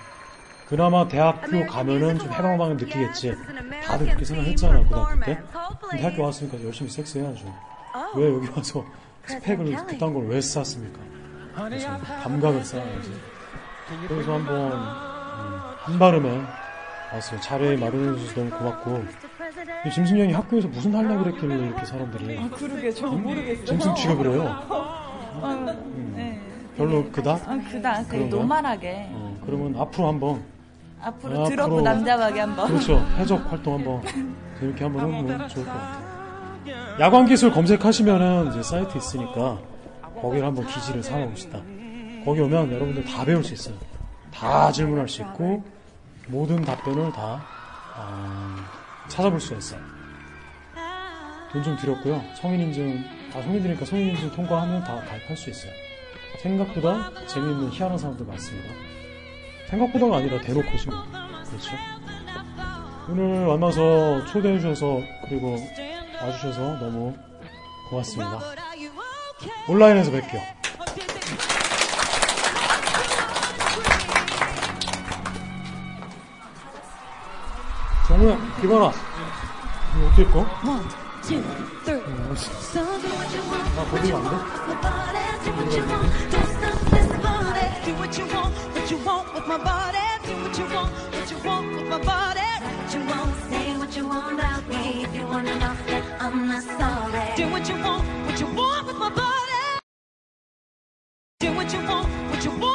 [0.67, 3.35] 그나마 대학교 가면은 좀 해방감을 느끼겠지.
[3.85, 5.37] 다들 그렇게 생각했잖아 고등학교 때.
[5.81, 7.45] 근데 대학교 왔으니까 열심히 섹스 해야죠.
[8.15, 8.83] 왜 여기 와서
[9.25, 10.99] 스펙을 그딴 걸 왜 쌓았습니까?
[11.55, 13.11] 그래서 감각을 쌓아야지.
[14.07, 14.79] 그래서 한번 음,
[15.77, 16.41] 한 발음에
[17.13, 17.39] 왔어요.
[17.39, 19.03] 자리에 마련해 주셔서 너무 고맙고
[19.85, 23.65] 이 짐승 형이 학교에서 무슨 하려고 그랬길래 이렇게 사람들이 아, 그러게, 저 모르겠어요.
[23.65, 24.43] 짐승 취급을 해요.
[24.69, 25.77] 어,
[26.15, 26.41] 네.
[26.75, 27.47] 별로 그닥?
[27.47, 28.41] 아, 그다, 그 그런가요?
[28.41, 29.07] 노멀하게.
[29.11, 30.43] 어, 그러면 앞으로 한번
[31.01, 32.67] 앞으로 앞으로- 드러프 남자박이 한번.
[32.67, 32.97] 그렇죠.
[33.17, 34.01] 해적 활동 한번
[34.59, 36.15] 재밌게 한번 해보면 좋을 것 같아요.
[36.99, 39.59] 야광 기술 검색하시면은 이제 사이트 있으니까
[40.21, 41.59] 거기를 한번 기지를 삼아봅시다.
[42.23, 43.75] 거기 오면 여러분들 다 배울 수 있어요.
[44.33, 45.63] 다 질문할 수 있고
[46.27, 47.45] 모든 답변을 다
[47.97, 48.55] 아,
[49.07, 49.79] 찾아볼 수 있어요.
[51.51, 52.21] 돈좀 들였고요.
[52.35, 55.71] 성인 인증 다 성인이니까 성인 인증 통과하면 다 가입할 수 있어요.
[56.39, 58.69] 생각보다 재미있는 희한한 사람들 많습니다.
[59.75, 60.97] 생각보다가 아니라 대놓고 지금
[61.49, 61.71] 그렇죠.
[63.09, 65.57] 오늘 만나서 초대해 주셔서 그리고
[66.21, 67.13] 와주셔서 너무
[67.89, 68.39] 고맙습니다.
[69.67, 70.41] 온라인에서 뵐게요.
[78.07, 78.91] 정우야, 기봐라.
[79.97, 80.45] 이거 어떻게 꺼?
[83.75, 84.29] 나 거기가 안 돼?
[87.85, 89.99] Do what you want, what you want with my body.
[90.25, 92.41] Do what you want, what you want with my body.
[92.41, 95.03] What you want, say what you want about me.
[95.03, 97.35] If you wanna know that I'm not sorry.
[97.37, 99.79] Do what you want, what you want with my body.
[101.39, 102.74] Do what you want, what you want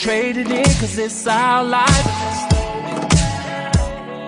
[0.00, 0.04] life.
[0.04, 2.06] Trade it in cause it's our life.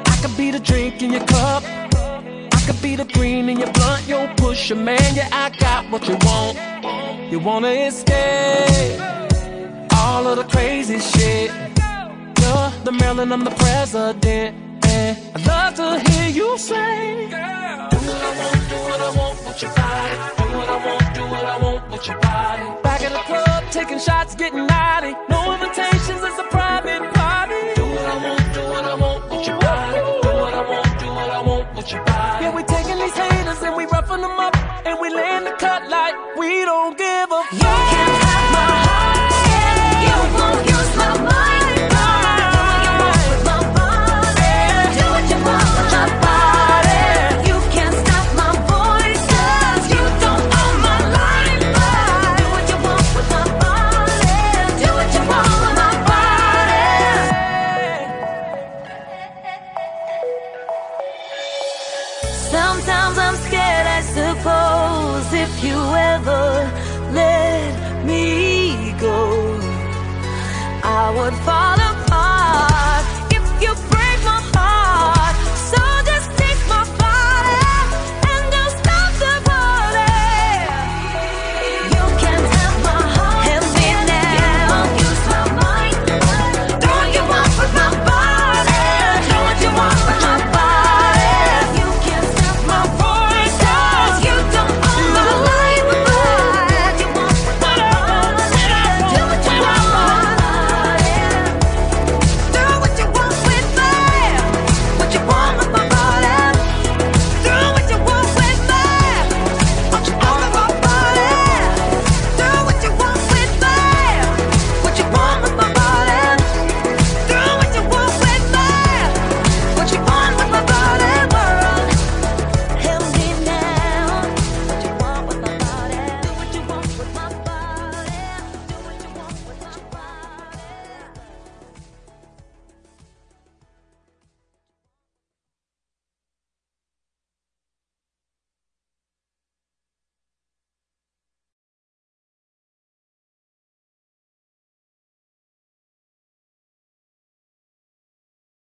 [0.06, 1.62] I could be the drink in your cup.
[1.64, 5.14] I could be the green in your blunt, yo pusher man.
[5.14, 6.58] Yeah, I got what you want.
[7.30, 9.00] You wanna escape
[9.96, 11.50] all of the crazy shit.
[12.40, 14.24] You're the Maryland, I'm the president.
[14.24, 17.28] And I'd love to hear you say,
[18.92, 20.16] what I want, with your body.
[20.36, 22.64] Do what I want, do what I want with your body.
[22.82, 25.12] Back at the club, taking shots, getting naughty.
[25.28, 27.62] No invitations, it's a private party.
[27.76, 29.96] Do what I want, do what I want with your body.
[29.96, 32.44] Do what I want, do what I want with your body.
[32.44, 34.54] Yeah, we taking these haters and we roughing them up.
[34.84, 38.18] And we laying the cut like we don't give a fuck.
[38.18, 38.21] You
[65.42, 65.78] if you
[66.12, 66.70] ever
[67.12, 69.58] let me go,
[70.84, 71.81] I would fall